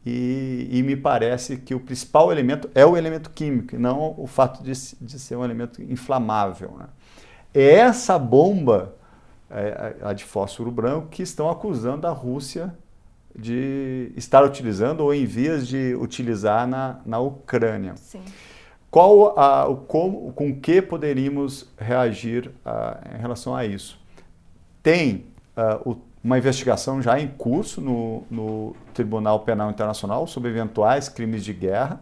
E, 0.04 0.68
e, 0.68 0.82
me 0.82 0.96
parece 0.96 1.56
que 1.58 1.76
o 1.76 1.80
principal 1.80 2.32
elemento 2.32 2.68
é 2.74 2.84
o 2.84 2.96
elemento 2.96 3.30
químico, 3.30 3.76
e 3.76 3.78
não 3.78 4.14
o 4.18 4.26
fato 4.26 4.62
de, 4.64 4.72
de 4.72 5.18
ser 5.18 5.36
um 5.36 5.44
elemento 5.44 5.80
inflamável. 5.80 6.74
Né? 6.76 6.86
É 7.54 7.74
essa 7.74 8.18
bomba, 8.18 8.96
é, 9.48 9.94
a 10.02 10.12
de 10.12 10.24
fósforo 10.24 10.72
branco, 10.72 11.06
que 11.08 11.22
estão 11.22 11.48
acusando 11.48 12.06
a 12.08 12.10
Rússia 12.10 12.74
de 13.32 14.12
estar 14.16 14.44
utilizando 14.44 15.02
ou 15.02 15.14
em 15.14 15.24
vias 15.24 15.68
de 15.68 15.94
utilizar 15.94 16.66
na, 16.66 17.00
na 17.06 17.20
Ucrânia. 17.20 17.94
Sim. 17.96 18.22
Qual 18.90 19.38
a, 19.38 19.68
o 19.68 19.76
como, 19.76 20.32
com 20.32 20.58
que 20.58 20.82
poderíamos 20.82 21.68
reagir 21.78 22.50
a, 22.64 22.98
em 23.14 23.20
relação 23.20 23.54
a 23.54 23.64
isso? 23.64 24.00
Tem 24.82 25.26
uh, 25.56 25.90
o, 25.90 25.96
uma 26.26 26.36
investigação 26.36 27.00
já 27.00 27.20
em 27.20 27.28
curso 27.28 27.80
no, 27.80 28.24
no, 28.28 28.74
Tribunal 28.92 29.40
Penal 29.40 29.70
Internacional 29.70 30.26
sobre 30.26 30.50
eventuais 30.50 31.08
crimes 31.08 31.44
de 31.44 31.52
guerra 31.52 32.00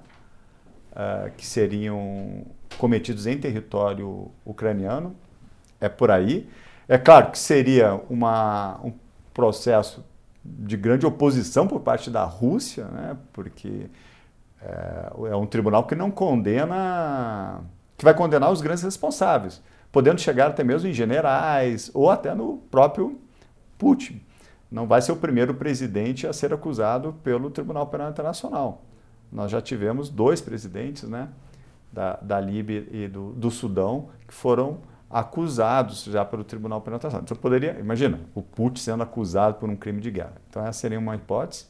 uh, 0.92 1.30
que 1.36 1.44
seriam 1.44 2.46
cometidos 2.78 3.26
em 3.26 3.36
território 3.36 4.30
ucraniano. 4.42 5.14
É 5.78 5.90
por 5.90 6.10
aí. 6.10 6.48
É 6.88 6.96
claro 6.96 7.32
que 7.32 7.38
seria 7.38 8.00
uma, 8.08 8.80
um 8.82 8.94
processo 9.34 10.02
de 10.42 10.74
grande 10.74 11.04
oposição 11.04 11.68
por 11.68 11.80
parte 11.80 12.10
da 12.10 12.24
Rússia, 12.24 12.86
né? 12.86 13.18
porque 13.30 13.90
é, 14.62 15.32
é 15.32 15.36
um 15.36 15.44
tribunal 15.44 15.84
que 15.84 15.94
não 15.94 16.10
condena, 16.10 17.60
que 17.98 18.04
vai 18.06 18.14
condenar 18.14 18.50
os 18.50 18.62
grandes 18.62 18.84
responsáveis, 18.84 19.62
podendo 19.92 20.18
chegar 20.18 20.46
até 20.46 20.64
mesmo 20.64 20.88
em 20.88 20.94
generais 20.94 21.90
ou 21.92 22.10
até 22.10 22.34
no 22.34 22.56
próprio 22.70 23.22
Putin. 23.84 24.22
Não 24.70 24.86
vai 24.86 25.02
ser 25.02 25.12
o 25.12 25.16
primeiro 25.16 25.52
presidente 25.52 26.26
a 26.26 26.32
ser 26.32 26.54
acusado 26.54 27.14
pelo 27.22 27.50
Tribunal 27.50 27.86
Penal 27.88 28.08
Internacional. 28.08 28.82
Nós 29.30 29.50
já 29.50 29.60
tivemos 29.60 30.08
dois 30.08 30.40
presidentes, 30.40 31.02
né, 31.02 31.28
da, 31.92 32.16
da 32.16 32.40
Líbia 32.40 32.86
e 32.90 33.06
do, 33.06 33.32
do 33.32 33.50
Sudão, 33.50 34.08
que 34.26 34.32
foram 34.32 34.78
acusados 35.10 36.04
já 36.04 36.24
pelo 36.24 36.42
Tribunal 36.44 36.80
Penal 36.80 36.96
Internacional. 36.96 37.24
Então, 37.24 37.36
poderia, 37.36 37.78
imagina, 37.78 38.20
o 38.34 38.40
Putin 38.40 38.80
sendo 38.80 39.02
acusado 39.02 39.56
por 39.58 39.68
um 39.68 39.76
crime 39.76 40.00
de 40.00 40.10
guerra. 40.10 40.32
Então, 40.48 40.66
essa 40.66 40.80
seria 40.80 40.98
uma 40.98 41.14
hipótese. 41.14 41.66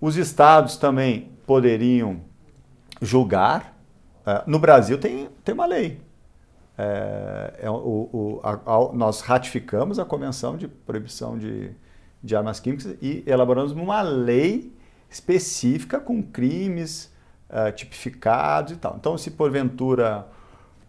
Os 0.00 0.16
estados 0.16 0.76
também 0.76 1.30
poderiam 1.46 2.22
julgar. 3.00 3.78
Uh, 4.26 4.50
no 4.50 4.58
Brasil 4.58 4.98
tem, 4.98 5.28
tem 5.44 5.54
uma 5.54 5.64
lei. 5.64 6.00
É, 6.82 7.64
é, 7.64 7.70
o, 7.70 7.74
o, 7.74 8.40
a, 8.42 8.52
a, 8.52 8.92
nós 8.94 9.20
ratificamos 9.20 9.98
a 9.98 10.04
Convenção 10.06 10.56
de 10.56 10.66
Proibição 10.66 11.36
de, 11.36 11.72
de 12.24 12.34
Armas 12.34 12.58
Químicas 12.58 12.96
e 13.02 13.22
elaboramos 13.26 13.72
uma 13.72 14.00
lei 14.00 14.74
específica 15.10 16.00
com 16.00 16.22
crimes 16.22 17.12
uh, 17.50 17.70
tipificados 17.72 18.72
e 18.72 18.76
tal. 18.76 18.96
Então, 18.98 19.18
se 19.18 19.30
porventura 19.32 20.26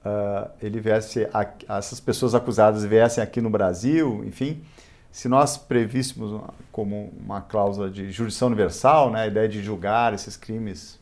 uh, 0.06 0.50
ele 0.62 0.80
viesse, 0.80 1.28
a, 1.34 1.78
essas 1.78 2.00
pessoas 2.00 2.34
acusadas 2.34 2.86
viessem 2.86 3.22
aqui 3.22 3.42
no 3.42 3.50
Brasil, 3.50 4.24
enfim, 4.24 4.64
se 5.12 5.28
nós 5.28 5.58
prevíssemos 5.58 6.42
como 6.72 7.12
uma 7.22 7.42
cláusula 7.42 7.90
de 7.90 8.12
jurisdição 8.12 8.48
universal, 8.48 9.12
né, 9.12 9.24
a 9.24 9.28
ideia 9.28 9.50
de 9.50 9.62
julgar 9.62 10.14
esses 10.14 10.38
crimes, 10.38 10.98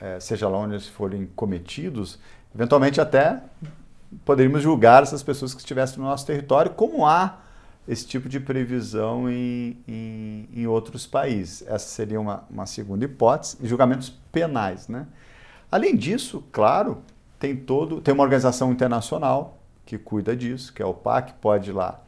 é, 0.00 0.18
seja 0.18 0.48
lá 0.48 0.56
onde 0.56 0.76
eles 0.76 0.88
forem 0.88 1.28
cometidos, 1.36 2.18
eventualmente 2.54 3.02
até 3.02 3.42
poderíamos 4.24 4.62
julgar 4.62 5.02
essas 5.02 5.22
pessoas 5.22 5.54
que 5.54 5.60
estivessem 5.60 5.98
no 5.98 6.04
nosso 6.04 6.26
território, 6.26 6.72
como 6.72 7.06
há 7.06 7.38
esse 7.86 8.06
tipo 8.06 8.28
de 8.28 8.38
previsão 8.38 9.30
em, 9.30 9.78
em, 9.88 10.48
em 10.54 10.66
outros 10.66 11.06
países. 11.06 11.62
Essa 11.66 11.88
seria 11.88 12.20
uma, 12.20 12.44
uma 12.50 12.66
segunda 12.66 13.04
hipótese, 13.04 13.56
julgamentos 13.62 14.10
penais. 14.30 14.88
Né? 14.88 15.06
Além 15.70 15.96
disso, 15.96 16.44
claro, 16.52 17.02
tem 17.38 17.56
todo 17.56 18.00
tem 18.00 18.12
uma 18.12 18.22
organização 18.22 18.70
internacional 18.70 19.58
que 19.86 19.96
cuida 19.96 20.36
disso, 20.36 20.72
que 20.72 20.82
é 20.82 20.86
o 20.86 20.92
PAC, 20.92 21.32
pode 21.40 21.70
ir 21.70 21.72
lá 21.72 22.02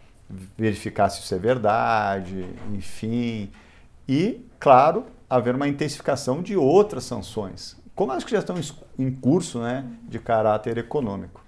verificar 0.57 1.09
se 1.09 1.21
isso 1.21 1.35
é 1.35 1.39
verdade, 1.39 2.47
enfim. 2.75 3.51
E, 4.07 4.45
claro, 4.59 5.07
haver 5.29 5.55
uma 5.55 5.67
intensificação 5.67 6.43
de 6.43 6.57
outras 6.57 7.05
sanções, 7.05 7.77
como 7.95 8.13
as 8.13 8.23
que 8.23 8.33
já 8.33 8.41
estão 8.41 8.57
em 8.99 9.11
curso 9.11 9.61
né, 9.61 9.87
de 10.09 10.19
caráter 10.19 10.77
econômico. 10.77 11.43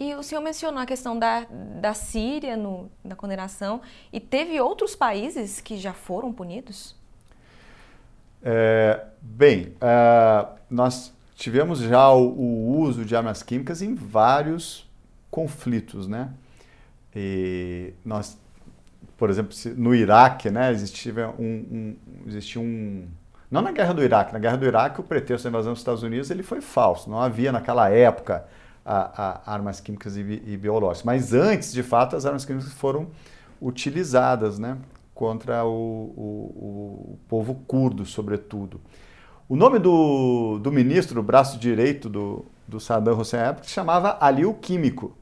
E 0.00 0.14
o 0.14 0.22
senhor 0.22 0.40
mencionou 0.40 0.80
a 0.80 0.86
questão 0.86 1.18
da, 1.18 1.46
da 1.78 1.92
Síria 1.92 2.56
no, 2.56 2.90
na 3.04 3.14
condenação, 3.14 3.82
e 4.10 4.18
teve 4.18 4.58
outros 4.58 4.96
países 4.96 5.60
que 5.60 5.76
já 5.76 5.92
foram 5.92 6.32
punidos? 6.32 6.96
É, 8.42 9.04
bem, 9.20 9.74
uh, 9.76 10.58
nós 10.70 11.12
tivemos 11.36 11.80
já 11.80 12.10
o, 12.10 12.28
o, 12.28 12.78
uso 12.78 13.04
de 13.04 13.14
armas 13.14 13.42
químicas 13.42 13.82
em 13.82 13.94
vários 13.94 14.88
conflitos, 15.30 16.08
né? 16.08 16.30
E 17.14 17.92
nós, 18.02 18.38
por 19.18 19.28
exemplo, 19.28 19.54
no 19.76 19.94
Iraque, 19.94 20.48
né, 20.48 20.72
existia 20.72 21.28
um, 21.38 21.44
um, 21.44 21.96
existia 22.26 22.58
um 22.58 23.06
não 23.50 23.60
na 23.60 23.72
guerra 23.72 23.92
do 23.92 24.02
Iraque, 24.02 24.32
na 24.32 24.38
guerra 24.38 24.56
do 24.56 24.64
Iraque 24.64 25.00
o 25.00 25.02
pretexto 25.02 25.44
da 25.44 25.50
invasão 25.50 25.72
dos 25.72 25.80
Estados 25.80 26.02
Unidos 26.02 26.30
ele 26.30 26.42
foi 26.42 26.60
falso, 26.60 27.10
não 27.10 27.20
havia 27.20 27.50
naquela 27.50 27.90
época 27.90 28.46
a, 28.84 29.42
a 29.44 29.52
armas 29.52 29.80
químicas 29.80 30.16
e, 30.16 30.20
e, 30.20 30.56
biológicas. 30.56 31.02
Mas 31.04 31.32
antes, 31.32 31.72
de 31.72 31.82
fato, 31.82 32.16
as 32.16 32.26
armas 32.26 32.44
químicas 32.44 32.72
foram 32.72 33.08
utilizadas 33.60 34.58
né, 34.58 34.78
contra 35.14 35.64
o, 35.64 35.70
o, 35.70 37.12
o 37.12 37.18
povo 37.28 37.54
curdo, 37.66 38.04
sobretudo. 38.06 38.80
O 39.48 39.56
nome 39.56 39.78
do, 39.78 40.58
do 40.58 40.70
ministro, 40.70 41.16
do 41.16 41.22
braço 41.22 41.58
direito 41.58 42.08
do, 42.08 42.44
do 42.68 42.78
Saddam 42.78 43.18
Hussein 43.18 43.40
à 43.40 43.56
se 43.62 43.70
chamava 43.70 44.16
Ali 44.20 44.44
o 44.46 44.54
Químico. 44.54 45.16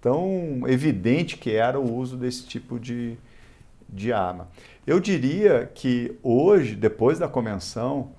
Tão 0.00 0.62
evidente 0.66 1.36
que 1.36 1.52
era 1.52 1.80
o 1.80 1.96
uso 1.96 2.16
desse 2.16 2.46
tipo 2.46 2.78
de, 2.78 3.16
de 3.88 4.12
arma. 4.12 4.48
Eu 4.86 5.00
diria 5.00 5.70
que 5.74 6.16
hoje, 6.22 6.76
depois 6.76 7.18
da 7.18 7.26
Convenção 7.26 8.12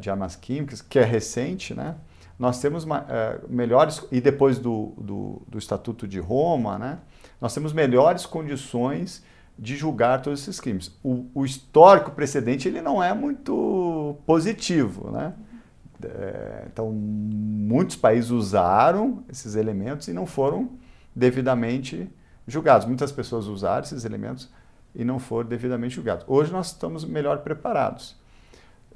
de 0.00 0.10
Armas 0.10 0.34
Químicas, 0.34 0.82
que 0.82 0.98
é 0.98 1.04
recente, 1.04 1.74
né, 1.74 1.94
nós 2.40 2.58
temos 2.58 2.86
é, 2.86 3.38
melhores, 3.50 4.02
e 4.10 4.18
depois 4.18 4.58
do, 4.58 4.94
do, 4.96 5.42
do, 5.46 5.58
Estatuto 5.58 6.08
de 6.08 6.18
Roma, 6.18 6.78
né, 6.78 6.98
nós 7.38 7.52
temos 7.52 7.70
melhores 7.74 8.24
condições 8.24 9.22
de 9.58 9.76
julgar 9.76 10.22
todos 10.22 10.40
esses 10.40 10.58
crimes. 10.58 10.90
O, 11.04 11.26
o 11.34 11.44
histórico 11.44 12.12
precedente 12.12 12.66
ele 12.66 12.80
não 12.80 13.02
é 13.02 13.12
muito 13.12 14.16
positivo. 14.24 15.10
Né? 15.10 15.34
É, 16.02 16.64
então, 16.72 16.90
muitos 16.90 17.96
países 17.96 18.30
usaram 18.30 19.22
esses 19.28 19.54
elementos 19.54 20.08
e 20.08 20.14
não 20.14 20.24
foram 20.24 20.70
devidamente 21.14 22.10
julgados. 22.46 22.86
Muitas 22.86 23.12
pessoas 23.12 23.48
usaram 23.48 23.82
esses 23.82 24.06
elementos 24.06 24.48
e 24.94 25.04
não 25.04 25.18
foram 25.18 25.46
devidamente 25.46 25.96
julgados. 25.96 26.24
Hoje 26.26 26.50
nós 26.50 26.68
estamos 26.68 27.04
melhor 27.04 27.40
preparados. 27.40 28.16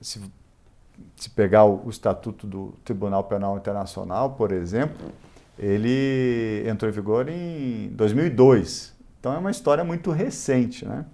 Se 0.01 0.19
se 1.17 1.31
pegar 1.31 1.65
o, 1.65 1.87
o 1.87 1.91
Estatuto 1.91 2.47
do 2.47 2.75
Tribunal 2.85 3.25
Penal 3.25 3.57
Internacional, 3.57 4.31
por 4.31 4.53
exemplo, 4.53 5.11
ele 5.59 6.65
entrou 6.69 6.91
em 6.91 6.95
vigor 6.95 7.29
em 7.29 7.89
2002. 7.91 8.95
Então 9.21 9.33
é 9.33 9.39
uma 9.39 9.51
história 9.51 9.85
muito 9.85 10.11
recente, 10.11 10.85
né? 10.85 11.05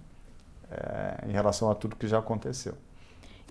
É, 0.69 1.27
em 1.27 1.31
relação 1.31 1.69
a 1.69 1.75
tudo 1.75 1.95
que 1.95 2.07
já 2.07 2.19
aconteceu. 2.19 2.73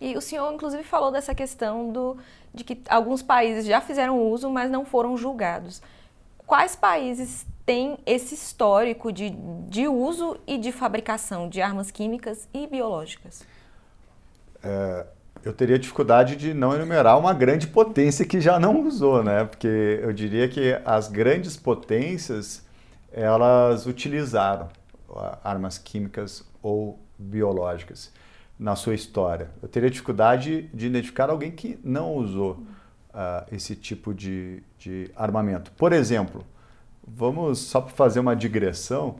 E 0.01 0.17
o 0.17 0.21
senhor, 0.21 0.53
inclusive, 0.53 0.83
falou 0.83 1.13
dessa 1.13 1.35
questão 1.35 1.93
do, 1.93 2.17
de 2.55 2.65
que 2.65 2.81
alguns 2.89 3.23
países 3.23 3.67
já 3.67 3.81
fizeram 3.81 4.19
uso, 4.31 4.49
mas 4.49 4.71
não 4.71 4.85
foram 4.85 5.17
julgados. 5.17 5.83
Quais 6.47 6.75
países 6.75 7.47
têm 7.67 7.99
esse 8.07 8.35
histórico 8.35 9.13
de, 9.13 9.31
de 9.69 9.87
uso 9.87 10.39
e 10.47 10.57
de 10.57 10.73
fabricação 10.73 11.49
de 11.49 11.61
armas 11.61 11.91
químicas 11.91 12.49
e 12.53 12.67
biológicas? 12.67 13.45
É, 14.63 15.07
eu 15.45 15.53
teria 15.53 15.79
dificuldade 15.79 16.37
de 16.37 16.53
não 16.53 16.75
enumerar 16.75 17.19
uma 17.19 17.33
grande 17.33 17.67
potência 17.67 18.25
que 18.25 18.41
já 18.41 18.59
não 18.59 18.87
usou, 18.87 19.23
né? 19.23 19.45
Porque 19.45 20.01
eu 20.03 20.13
diria 20.13 20.49
que 20.49 20.79
as 20.85 21.09
grandes 21.09 21.57
potências 21.57 22.65
elas 23.13 23.87
utilizaram 23.87 24.69
armas 25.43 25.79
químicas 25.79 26.45
ou 26.63 26.99
biológicas 27.19 28.13
na 28.59 28.77
sua 28.77 28.95
história. 28.95 29.51
Eu 29.63 29.69
teria 29.69 29.91
dificuldade 29.91 30.69
de 30.75 30.87
identificar 30.87 31.31
alguém 31.31 31.51
que 31.51 31.79
não 31.83 32.15
usou 32.15 32.63
uh, 33.15 33.47
esse 33.51 33.75
tipo 33.75 34.15
de, 34.15 34.63
de, 34.79 35.11
armamento. 35.17 35.73
Por 35.73 35.93
exemplo, 35.93 36.45
vamos 37.07 37.59
só 37.59 37.81
para 37.81 37.95
fazer 37.95 38.21
uma 38.21 38.37
digressão, 38.37 39.17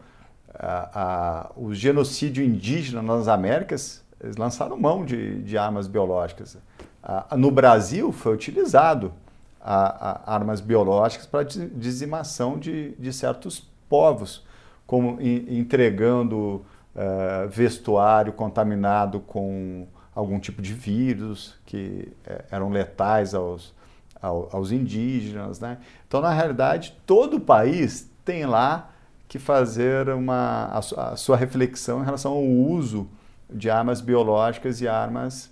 uh, 0.51 1.57
uh, 1.57 1.67
o 1.67 1.75
genocídio 1.75 2.45
indígena 2.45 3.03
nas 3.03 3.29
Américas 3.29 4.05
eles 4.23 4.37
lançaram 4.37 4.77
mão 4.77 5.05
de, 5.05 5.43
de 5.43 5.57
armas 5.57 5.87
biológicas. 5.87 6.59
Ah, 7.03 7.35
no 7.37 7.51
Brasil 7.51 8.13
foi 8.13 8.35
utilizado 8.35 9.13
a, 9.61 10.31
a 10.31 10.35
armas 10.35 10.61
biológicas 10.61 11.27
para 11.27 11.45
dizimação 11.45 12.59
de, 12.59 12.93
de 12.93 13.13
certos 13.13 13.67
povos, 13.89 14.45
como 14.87 15.19
entregando 15.21 16.65
uh, 16.95 17.49
vestuário 17.49 18.33
contaminado 18.33 19.21
com 19.21 19.87
algum 20.15 20.39
tipo 20.39 20.61
de 20.61 20.75
vírus 20.75 21.55
que 21.65 22.13
uh, 22.27 22.45
eram 22.51 22.71
letais 22.71 23.35
aos, 23.35 23.75
aos, 24.21 24.55
aos 24.55 24.73
indígenas. 24.73 25.61
Né? 25.61 25.79
Então, 26.07 26.21
na 26.21 26.33
realidade, 26.33 26.97
todo 27.07 27.37
o 27.37 27.41
país 27.41 28.11
tem 28.25 28.47
lá 28.47 28.91
que 29.29 29.39
fazer 29.39 30.09
uma, 30.09 30.65
a, 30.97 31.13
a 31.13 31.17
sua 31.17 31.37
reflexão 31.37 32.03
em 32.03 32.05
relação 32.05 32.33
ao 32.33 32.45
uso 32.45 33.09
de 33.53 33.71
armas 33.71 34.01
biológicas 34.01 34.81
e 34.81 34.89
armas 34.89 35.51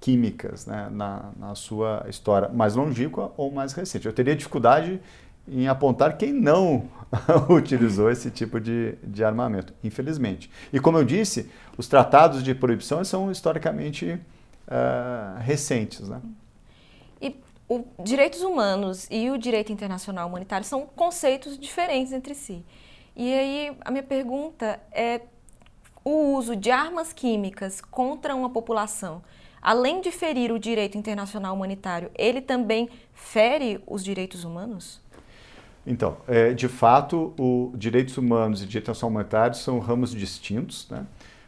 químicas 0.00 0.66
né, 0.66 0.88
na, 0.90 1.30
na 1.38 1.54
sua 1.54 2.06
história 2.08 2.48
mais 2.48 2.74
longínqua 2.74 3.32
ou 3.36 3.50
mais 3.50 3.72
recente. 3.72 4.06
Eu 4.06 4.12
teria 4.12 4.34
dificuldade 4.34 5.00
em 5.46 5.68
apontar 5.68 6.16
quem 6.16 6.32
não 6.32 6.88
utilizou 7.50 8.10
esse 8.10 8.30
tipo 8.30 8.60
de, 8.60 8.94
de 9.02 9.24
armamento, 9.24 9.74
infelizmente. 9.82 10.50
E 10.72 10.80
como 10.80 10.96
eu 10.96 11.04
disse, 11.04 11.50
os 11.76 11.86
tratados 11.88 12.42
de 12.42 12.54
proibição 12.54 13.04
são 13.04 13.30
historicamente 13.30 14.18
uh, 14.68 15.38
recentes. 15.40 16.08
Né? 16.08 16.20
E 17.20 17.36
os 17.68 17.82
direitos 18.04 18.42
humanos 18.42 19.06
e 19.10 19.30
o 19.30 19.36
direito 19.36 19.72
internacional 19.72 20.28
humanitário 20.28 20.66
são 20.66 20.86
conceitos 20.86 21.58
diferentes 21.58 22.12
entre 22.12 22.34
si. 22.34 22.64
E 23.16 23.34
aí 23.34 23.76
a 23.84 23.90
minha 23.90 24.04
pergunta 24.04 24.80
é 24.92 25.20
o 26.10 26.36
uso 26.36 26.56
de 26.56 26.70
armas 26.70 27.12
químicas 27.12 27.80
contra 27.80 28.34
uma 28.34 28.50
população, 28.50 29.22
além 29.62 30.00
de 30.00 30.10
ferir 30.10 30.52
o 30.52 30.58
direito 30.58 30.98
internacional 30.98 31.54
humanitário, 31.54 32.10
ele 32.16 32.40
também 32.40 32.88
fere 33.14 33.82
os 33.86 34.02
direitos 34.02 34.44
humanos? 34.44 35.00
Então, 35.86 36.18
é, 36.28 36.52
de 36.52 36.68
fato, 36.68 37.32
o 37.38 37.72
direitos 37.74 38.16
humanos 38.16 38.62
e 38.62 38.66
direito 38.66 38.84
internacional 38.84 39.10
humanitário 39.10 39.56
são 39.56 39.78
ramos 39.78 40.12
distintos. 40.12 40.88
Né? 40.90 41.06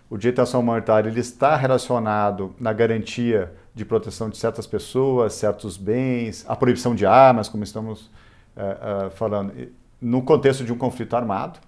O 0.08 0.16
direito 0.16 0.36
internacional 0.36 0.62
humanitário 0.62 1.10
ele 1.10 1.20
está 1.20 1.54
relacionado 1.56 2.54
na 2.58 2.72
garantia 2.72 3.52
de 3.74 3.84
proteção 3.84 4.28
de 4.28 4.36
certas 4.36 4.66
pessoas, 4.66 5.34
certos 5.34 5.76
bens, 5.76 6.44
a 6.48 6.54
proibição 6.54 6.94
de 6.94 7.06
armas, 7.06 7.48
como 7.48 7.64
estamos 7.64 8.10
é, 8.56 9.06
é, 9.06 9.10
falando, 9.10 9.52
no 10.00 10.22
contexto 10.22 10.64
de 10.64 10.72
um 10.72 10.78
conflito 10.78 11.14
armado. 11.14 11.58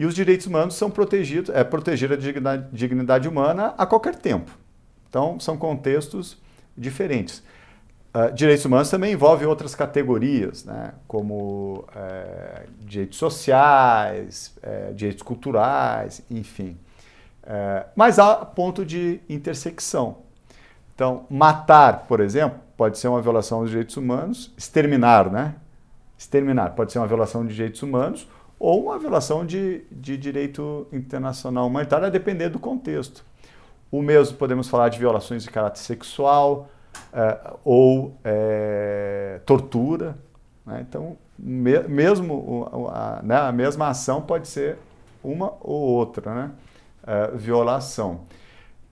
E 0.00 0.06
os 0.06 0.14
direitos 0.14 0.46
humanos 0.46 0.76
são 0.76 0.90
protegidos, 0.90 1.54
é 1.54 1.62
proteger 1.62 2.10
a 2.10 2.16
dignidade, 2.16 2.68
dignidade 2.72 3.28
humana 3.28 3.74
a 3.76 3.84
qualquer 3.84 4.14
tempo. 4.14 4.50
Então, 5.06 5.38
são 5.38 5.58
contextos 5.58 6.38
diferentes. 6.74 7.42
Uh, 8.14 8.32
direitos 8.32 8.64
humanos 8.64 8.88
também 8.88 9.12
envolvem 9.12 9.46
outras 9.46 9.74
categorias, 9.74 10.64
né? 10.64 10.94
como 11.06 11.84
é, 11.94 12.64
direitos 12.78 13.18
sociais, 13.18 14.56
é, 14.62 14.90
direitos 14.94 15.22
culturais, 15.22 16.22
enfim. 16.30 16.78
É, 17.42 17.84
mas 17.94 18.18
há 18.18 18.36
ponto 18.36 18.86
de 18.86 19.20
intersecção. 19.28 20.22
Então, 20.94 21.26
matar, 21.28 22.06
por 22.08 22.20
exemplo, 22.20 22.58
pode 22.74 22.98
ser 22.98 23.08
uma 23.08 23.20
violação 23.20 23.60
dos 23.60 23.68
direitos 23.68 23.98
humanos, 23.98 24.50
exterminar, 24.56 25.30
né? 25.30 25.56
Exterminar 26.16 26.70
pode 26.70 26.90
ser 26.90 27.00
uma 27.00 27.06
violação 27.06 27.46
de 27.46 27.54
direitos 27.54 27.82
humanos 27.82 28.26
ou 28.60 28.84
uma 28.84 28.98
violação 28.98 29.44
de, 29.44 29.82
de 29.90 30.18
direito 30.18 30.86
internacional 30.92 31.66
humanitário, 31.66 32.06
a 32.06 32.10
depender 32.10 32.50
do 32.50 32.58
contexto. 32.58 33.24
O 33.90 34.02
mesmo 34.02 34.36
podemos 34.36 34.68
falar 34.68 34.90
de 34.90 34.98
violações 34.98 35.42
de 35.42 35.50
caráter 35.50 35.80
sexual 35.80 36.68
é, 37.10 37.38
ou 37.64 38.14
é, 38.22 39.40
tortura. 39.46 40.14
Né? 40.66 40.84
Então, 40.86 41.16
me, 41.38 41.80
mesmo 41.84 42.88
a, 42.92 43.20
né, 43.22 43.36
a, 43.36 43.50
mesma 43.50 43.88
ação 43.88 44.20
pode 44.20 44.46
ser 44.46 44.76
uma 45.24 45.54
ou 45.62 45.80
outra 45.80 46.34
né? 46.34 46.50
É, 47.06 47.30
violação. 47.34 48.20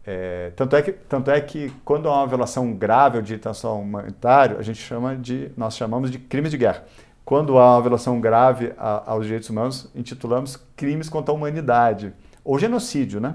É, 0.06 0.50
tanto, 0.56 0.74
é 0.74 0.80
que, 0.80 0.92
tanto 0.92 1.30
é 1.30 1.38
que 1.42 1.70
quando 1.84 2.08
há 2.08 2.20
uma 2.20 2.26
violação 2.26 2.72
grave 2.72 3.18
ao 3.18 3.22
direito 3.22 3.42
internacional 3.42 3.78
humanitário, 3.78 4.58
a 4.58 4.62
gente 4.62 4.80
chama 4.80 5.14
de, 5.14 5.50
nós 5.54 5.76
chamamos 5.76 6.10
de 6.10 6.18
crimes 6.18 6.50
de 6.50 6.56
guerra 6.56 6.84
quando 7.28 7.58
há 7.58 7.74
uma 7.74 7.82
violação 7.82 8.18
grave 8.22 8.72
a, 8.78 9.12
aos 9.12 9.26
direitos 9.26 9.50
humanos, 9.50 9.90
intitulamos 9.94 10.56
crimes 10.74 11.10
contra 11.10 11.30
a 11.30 11.36
humanidade, 11.36 12.14
ou 12.42 12.58
genocídio, 12.58 13.20
né? 13.20 13.34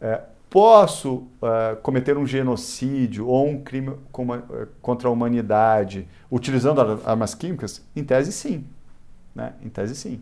É, 0.00 0.20
posso 0.48 1.26
é, 1.42 1.74
cometer 1.82 2.16
um 2.16 2.24
genocídio 2.24 3.26
ou 3.26 3.48
um 3.48 3.60
crime 3.60 3.90
é, 3.90 4.66
contra 4.80 5.08
a 5.08 5.10
humanidade 5.10 6.06
utilizando 6.30 6.80
armas 7.04 7.34
químicas? 7.34 7.84
Em 7.96 8.04
tese, 8.04 8.30
sim. 8.30 8.64
Né? 9.34 9.54
Em 9.64 9.68
tese, 9.68 9.96
sim. 9.96 10.20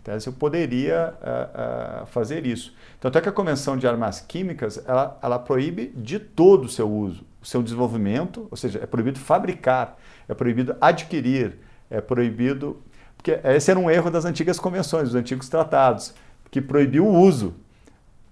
Em 0.00 0.02
tese, 0.02 0.28
eu 0.28 0.32
poderia 0.32 1.12
uh, 1.20 2.06
fazer 2.06 2.46
isso. 2.46 2.74
Tanto 2.98 3.18
é 3.18 3.20
que 3.20 3.28
a 3.28 3.32
Convenção 3.32 3.76
de 3.76 3.86
Armas 3.86 4.18
Químicas, 4.18 4.82
ela, 4.88 5.18
ela 5.22 5.38
proíbe 5.38 5.92
de 5.94 6.18
todo 6.18 6.64
o 6.64 6.68
seu 6.70 6.90
uso, 6.90 7.22
o 7.42 7.44
seu 7.44 7.62
desenvolvimento, 7.62 8.48
ou 8.50 8.56
seja, 8.56 8.80
é 8.82 8.86
proibido 8.86 9.18
fabricar, 9.18 9.98
é 10.26 10.32
proibido 10.32 10.74
adquirir, 10.80 11.67
é 11.90 12.00
proibido... 12.00 12.82
Porque 13.16 13.40
esse 13.42 13.68
era 13.68 13.80
um 13.80 13.90
erro 13.90 14.10
das 14.12 14.24
antigas 14.24 14.60
convenções, 14.60 15.08
dos 15.08 15.16
antigos 15.16 15.48
tratados, 15.48 16.14
que 16.52 16.62
proibiu 16.62 17.04
o 17.04 17.20
uso. 17.20 17.54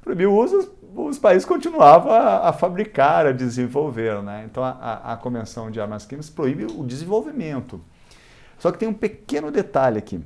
Proibiu 0.00 0.32
o 0.32 0.42
uso, 0.42 0.72
os 0.94 1.18
países 1.18 1.44
continuavam 1.44 2.12
a, 2.12 2.48
a 2.48 2.52
fabricar, 2.52 3.26
a 3.26 3.32
desenvolver. 3.32 4.22
Né? 4.22 4.46
Então, 4.48 4.62
a, 4.62 5.12
a 5.12 5.16
Convenção 5.16 5.72
de 5.72 5.80
Armas 5.80 6.06
Químicas 6.06 6.30
proíbe 6.30 6.66
o 6.66 6.84
desenvolvimento. 6.84 7.80
Só 8.58 8.70
que 8.70 8.78
tem 8.78 8.88
um 8.88 8.94
pequeno 8.94 9.50
detalhe 9.50 9.98
aqui. 9.98 10.20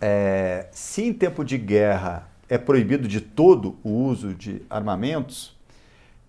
É, 0.00 0.66
se 0.72 1.04
em 1.04 1.12
tempo 1.12 1.44
de 1.44 1.56
guerra 1.56 2.28
é 2.48 2.58
proibido 2.58 3.06
de 3.06 3.20
todo 3.20 3.76
o 3.84 3.90
uso 3.90 4.34
de 4.34 4.60
armamentos, 4.68 5.56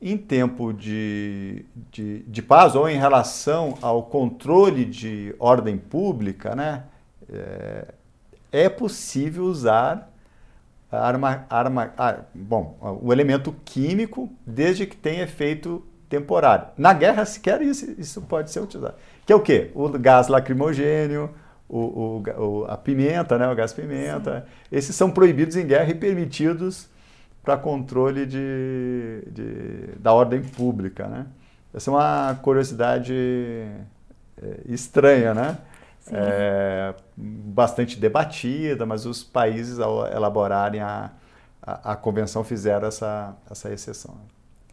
em 0.04 0.18
tempo 0.18 0.74
de, 0.74 1.66
de, 1.89 2.24
de 2.24 2.42
paz 2.42 2.76
ou 2.76 2.89
em 2.89 2.98
relação 2.98 3.78
ao 3.82 4.04
controle 4.04 4.84
de 4.84 5.34
ordem 5.39 5.78
pública, 5.78 6.54
né, 6.54 6.84
é, 7.32 7.94
é 8.52 8.70
possível 8.70 9.46
usar 9.46 10.12
arma, 10.92 11.46
arma, 11.50 11.94
ah, 11.98 12.18
bom, 12.36 12.78
o 13.02 13.13
elemento 13.13 13.56
químico 13.63 14.30
desde 14.46 14.86
que 14.86 14.98
tenha 14.98 15.24
efeito 15.24 15.82
temporário. 16.10 16.68
Na 16.78 16.92
guerra 16.92 17.24
sequer 17.24 17.62
isso, 17.62 17.96
isso 17.98 18.22
pode 18.24 18.52
ser 18.52 18.60
utilizado. 18.60 18.96
Que 19.26 19.32
é 19.32 19.36
o 19.38 19.39
quê? 19.39 19.72
O 19.74 19.88
gás 19.88 20.28
lacrimogênio, 20.28 21.30
o, 21.70 22.22
o, 22.38 22.66
a 22.68 22.76
pimenta, 22.76 23.38
né? 23.38 23.48
o 23.48 23.56
gás 23.56 23.72
pimenta. 23.72 24.42
Sim. 24.42 24.78
Esses 24.78 24.96
são 24.98 25.10
proibidos 25.10 25.56
em 25.56 25.66
guerra 25.66 25.92
e 25.92 25.96
permitidos 25.96 26.89
para 27.44 27.58
controle 27.58 28.26
de, 28.26 29.22
de, 29.28 30.00
da 30.00 30.14
ordem 30.14 30.42
pública. 30.42 31.08
Né? 31.08 31.26
Essa 31.74 31.92
é 31.92 31.94
uma 31.94 32.40
curiosidade 32.42 33.14
é, 33.14 34.62
estranha, 34.66 35.34
né? 35.34 35.58
É, 36.12 36.94
bastante 37.16 37.98
debatida, 37.98 38.86
mas 38.86 39.06
os 39.06 39.24
países, 39.24 39.80
ao 39.80 40.06
elaborarem 40.06 40.82
a, 40.82 41.12
a, 41.62 41.94
a 41.94 41.96
convenção, 41.96 42.44
fizeram 42.44 42.88
essa, 42.88 43.36
essa 43.50 43.72
exceção. 43.72 44.18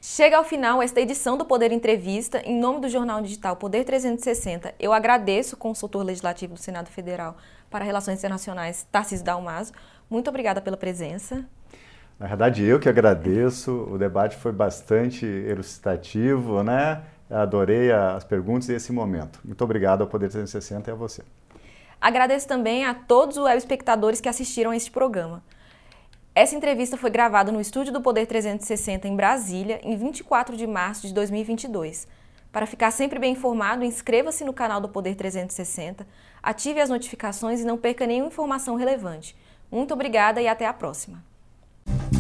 Chega 0.03 0.39
ao 0.39 0.45
final 0.45 0.83
esta 0.83 1.01
edição 1.01 1.37
do 1.37 1.45
Poder 1.45 1.71
Entrevista. 1.73 2.41
Em 2.45 2.59
nome 2.59 2.81
do 2.81 2.89
jornal 2.89 3.21
digital 3.21 3.55
Poder 3.55 3.85
360, 3.85 4.75
eu 4.81 4.93
agradeço 4.93 5.55
o 5.55 5.59
consultor 5.59 6.03
legislativo 6.03 6.55
do 6.55 6.61
Senado 6.61 6.89
Federal 6.89 7.37
para 7.69 7.85
Relações 7.85 8.19
Internacionais, 8.19 8.87
Tarcísio 8.91 9.25
Dalmaso. 9.25 9.73
Muito 10.09 10.29
obrigada 10.29 10.61
pela 10.61 10.77
presença. 10.77 11.45
Na 12.21 12.27
verdade, 12.27 12.63
eu 12.63 12.79
que 12.79 12.87
agradeço. 12.87 13.73
O 13.91 13.97
debate 13.97 14.37
foi 14.37 14.53
bastante 14.53 15.25
elucidativo, 15.25 16.63
né? 16.63 17.03
Adorei 17.31 17.91
as 17.91 18.25
perguntas 18.25 18.69
e 18.69 18.75
esse 18.75 18.93
momento. 18.93 19.41
Muito 19.43 19.65
obrigado 19.65 20.03
ao 20.03 20.07
Poder 20.07 20.29
360 20.29 20.91
e 20.91 20.93
a 20.93 20.95
você. 20.95 21.23
Agradeço 21.99 22.47
também 22.47 22.85
a 22.85 22.93
todos 22.93 23.39
os 23.39 23.49
espectadores 23.53 24.21
que 24.21 24.29
assistiram 24.29 24.71
a 24.71 24.77
este 24.77 24.91
programa. 24.91 25.43
Essa 26.35 26.55
entrevista 26.55 26.99
foi 26.99 27.09
gravada 27.09 27.51
no 27.51 27.61
estúdio 27.61 27.91
do 27.91 28.03
Poder 28.03 28.27
360 28.27 29.09
em 29.09 29.17
Brasília, 29.17 29.81
em 29.83 29.97
24 29.97 30.59
de 30.59 30.67
março 30.67 31.07
de 31.07 31.15
2022. 31.15 32.07
Para 32.53 32.67
ficar 32.67 32.91
sempre 32.91 33.19
bem 33.19 33.33
informado, 33.33 33.83
inscreva-se 33.83 34.45
no 34.45 34.53
canal 34.53 34.81
do 34.81 34.91
Poder 34.91 35.15
360, 35.15 36.07
ative 36.43 36.81
as 36.81 36.91
notificações 36.91 37.61
e 37.61 37.65
não 37.65 37.79
perca 37.79 38.07
nenhuma 38.07 38.29
informação 38.29 38.77
relevante. 38.77 39.35
Muito 39.73 39.95
obrigada 39.95 40.43
e 40.43 40.49
até 40.49 40.67
a 40.67 40.73
próxima. 40.73 41.30
Thank 41.91 42.15
you. 42.15 42.20